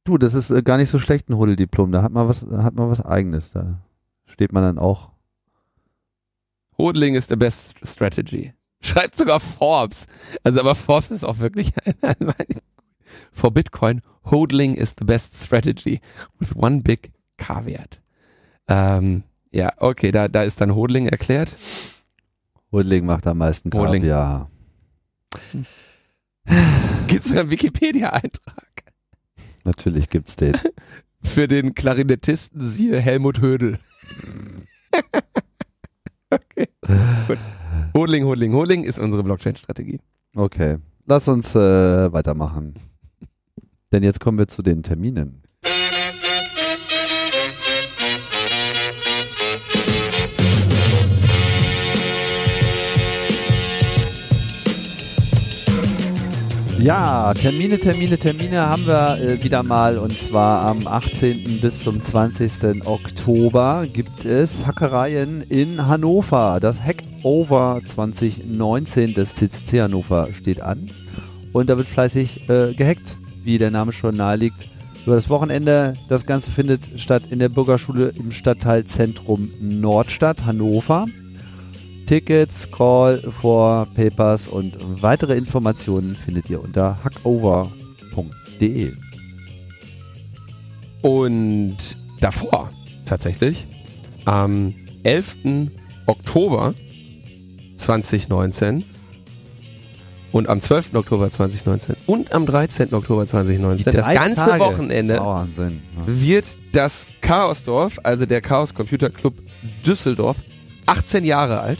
[0.04, 1.92] Du, das ist äh, gar nicht so schlecht ein Hodel-Diplom.
[1.92, 3.52] Da hat man was, hat man was eigenes.
[3.52, 3.80] Da
[4.26, 5.12] steht man dann auch.
[6.78, 8.54] Hodling is the best strategy.
[8.82, 10.08] Schreibt sogar Forbes.
[10.44, 12.60] Also aber Forbes ist auch wirklich ein, ein, ein
[13.34, 16.00] for Bitcoin, Hodling is the best strategy
[16.40, 18.00] with one big caveat.
[18.68, 21.56] Ähm, ja, okay, da, da ist dann Hodling erklärt.
[22.72, 24.02] Hodeling macht am meisten Hodling.
[24.02, 24.50] Kaviar.
[27.08, 28.74] Gibt es einen Wikipedia-Eintrag
[29.64, 30.54] Natürlich gibt's den.
[31.24, 33.80] für den Klarinettisten siehe Helmut Hödel.
[36.30, 36.68] okay,
[37.28, 37.38] gut.
[37.94, 40.02] Hodling, Hodling, Hodling ist unsere Blockchain-Strategie.
[40.36, 40.78] Okay.
[41.06, 42.76] Lass uns äh, weitermachen.
[43.94, 45.44] Denn jetzt kommen wir zu den Terminen.
[56.80, 61.62] Ja, Termine, Termine, Termine haben wir äh, wieder mal und zwar am 18.
[61.62, 62.86] bis zum 20.
[62.88, 66.58] Oktober gibt es Hackereien in Hannover.
[66.60, 70.90] Das Hackover 2019 des TCC Hannover steht an
[71.54, 74.68] und da wird fleißig äh, gehackt, wie der Name schon naheliegt.
[75.06, 81.06] Über das Wochenende, das Ganze findet statt in der Bürgerschule im Stadtteil Zentrum Nordstadt, Hannover.
[82.06, 88.94] Tickets, Call for Papers und weitere Informationen findet ihr unter hackover.de.
[91.02, 91.78] Und
[92.20, 92.70] davor,
[93.06, 93.68] tatsächlich,
[94.26, 94.74] am
[95.04, 95.70] 11.
[96.06, 96.74] Oktober
[97.76, 98.86] 2019
[100.34, 100.96] und am 12.
[100.96, 102.94] Oktober 2019 und am 13.
[102.94, 104.60] Oktober 2019, das ganze Tage.
[104.60, 105.82] Wochenende, Wahnsinn.
[105.96, 106.04] Ja.
[106.06, 109.36] wird das Chaosdorf, also der Chaos Computer Club
[109.86, 110.38] Düsseldorf,
[110.88, 111.80] 18 Jahre alt.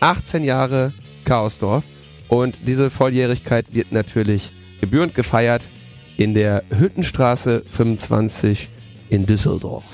[0.00, 0.92] 18 Jahre
[1.24, 1.84] Chaosdorf.
[2.28, 5.68] Und diese Volljährigkeit wird natürlich gebührend gefeiert
[6.16, 8.68] in der Hüttenstraße 25
[9.10, 9.84] in Düsseldorf.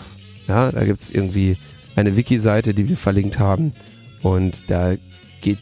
[0.48, 1.56] Ja, da gibt's irgendwie
[1.94, 3.72] eine Wiki-Seite, die wir verlinkt haben.
[4.22, 4.94] Und da
[5.40, 5.58] geht,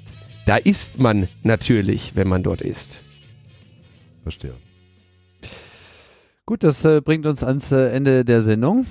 [0.50, 3.02] da isst man natürlich, wenn man dort ist.
[4.24, 4.56] Verstehe.
[6.44, 8.84] Gut, das äh, bringt uns ans äh, Ende der Sendung.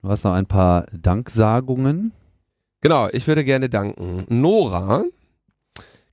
[0.00, 2.12] Du hast noch ein paar Danksagungen.
[2.80, 4.24] Genau, ich würde gerne danken.
[4.30, 5.04] Nora,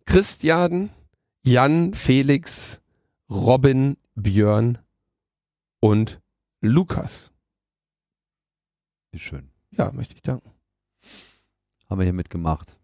[0.03, 0.89] Christian,
[1.45, 2.81] Jan, Felix,
[3.29, 4.79] Robin, Björn
[5.79, 6.19] und
[6.59, 7.31] Lukas.
[9.13, 9.49] Wie schön.
[9.71, 10.51] Ja, möchte ich danken.
[11.89, 12.75] Haben wir hier mitgemacht.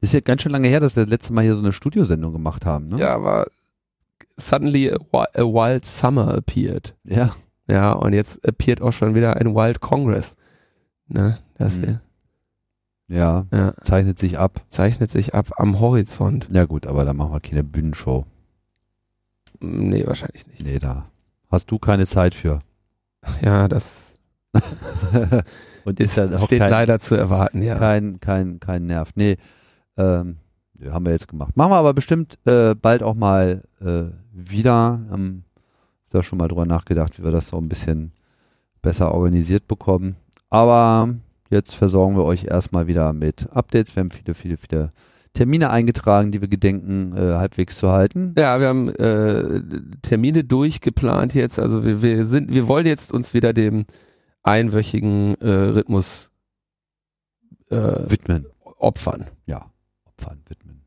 [0.00, 2.32] Ist ja ganz schön lange her, dass wir das letzte Mal hier so eine Studiosendung
[2.32, 2.98] gemacht haben, ne?
[2.98, 3.46] Ja, aber
[4.36, 6.94] suddenly a, wi- a wild summer appeared.
[7.04, 7.34] Ja.
[7.68, 10.34] Ja, und jetzt appeared auch schon wieder ein Wild Congress.
[11.06, 11.84] Ne, das Mhm.
[11.84, 12.00] hier.
[13.08, 14.62] Ja, Ja, zeichnet sich ab.
[14.70, 16.48] zeichnet sich ab am Horizont.
[16.52, 18.24] Ja gut, aber da machen wir keine Bühnenshow.
[19.60, 20.64] Nee, wahrscheinlich nicht.
[20.64, 21.10] Nee, da
[21.50, 22.60] hast du keine Zeit für.
[23.42, 24.14] Ja, das
[25.84, 27.76] Und ist, ist ja auch steht kein, leider zu erwarten, ja.
[27.78, 29.10] kein, kein, kein Nerv.
[29.14, 29.36] Nee,
[30.00, 30.36] ähm,
[30.90, 31.56] haben wir jetzt gemacht.
[31.56, 35.00] Machen wir aber bestimmt äh, bald auch mal äh, wieder.
[35.10, 35.44] Haben
[36.10, 38.12] da schon mal drüber nachgedacht, wie wir das so ein bisschen
[38.82, 40.16] besser organisiert bekommen.
[40.48, 41.14] Aber
[41.50, 43.94] jetzt versorgen wir euch erstmal wieder mit Updates.
[43.94, 44.92] Wir haben viele, viele, viele
[45.32, 48.34] Termine eingetragen, die wir gedenken, äh, halbwegs zu halten.
[48.36, 49.62] Ja, wir haben äh,
[50.02, 51.58] Termine durchgeplant jetzt.
[51.58, 53.84] Also wir, wir sind, wir wollen jetzt uns wieder dem
[54.42, 56.30] einwöchigen äh, Rhythmus
[57.68, 58.46] äh, Widmen.
[58.78, 59.26] opfern.
[60.20, 60.82] Opfern, widmen.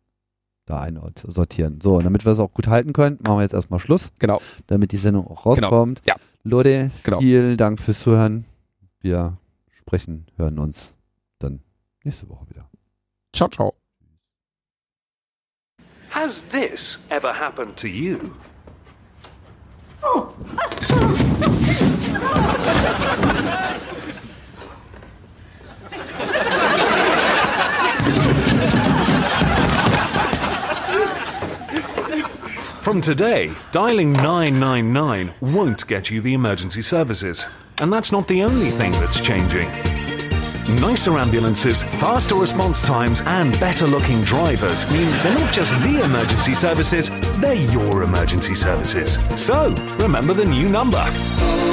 [0.66, 1.82] Da einsortieren.
[1.82, 4.40] So, und damit wir es auch gut halten können, machen wir jetzt erstmal Schluss, Genau.
[4.68, 6.02] damit die Sendung auch rauskommt.
[6.08, 6.16] Ja.
[6.44, 7.20] Leute, Genau.
[7.20, 8.46] vielen Dank fürs Zuhören.
[9.02, 9.38] Wir
[9.72, 10.94] sprechen, hören uns
[11.40, 11.62] dann
[12.04, 12.70] nächste Woche wieder.
[13.36, 13.74] Ciao, ciao.
[16.12, 18.20] Has this ever happened to you?
[32.84, 37.46] From today, dialing 999 won't get you the emergency services.
[37.78, 39.70] And that's not the only thing that's changing.
[40.82, 46.54] Nicer ambulances, faster response times, and better looking drivers mean they're not just the emergency
[46.54, 49.18] services, they're your emergency services.
[49.42, 51.73] So, remember the new number.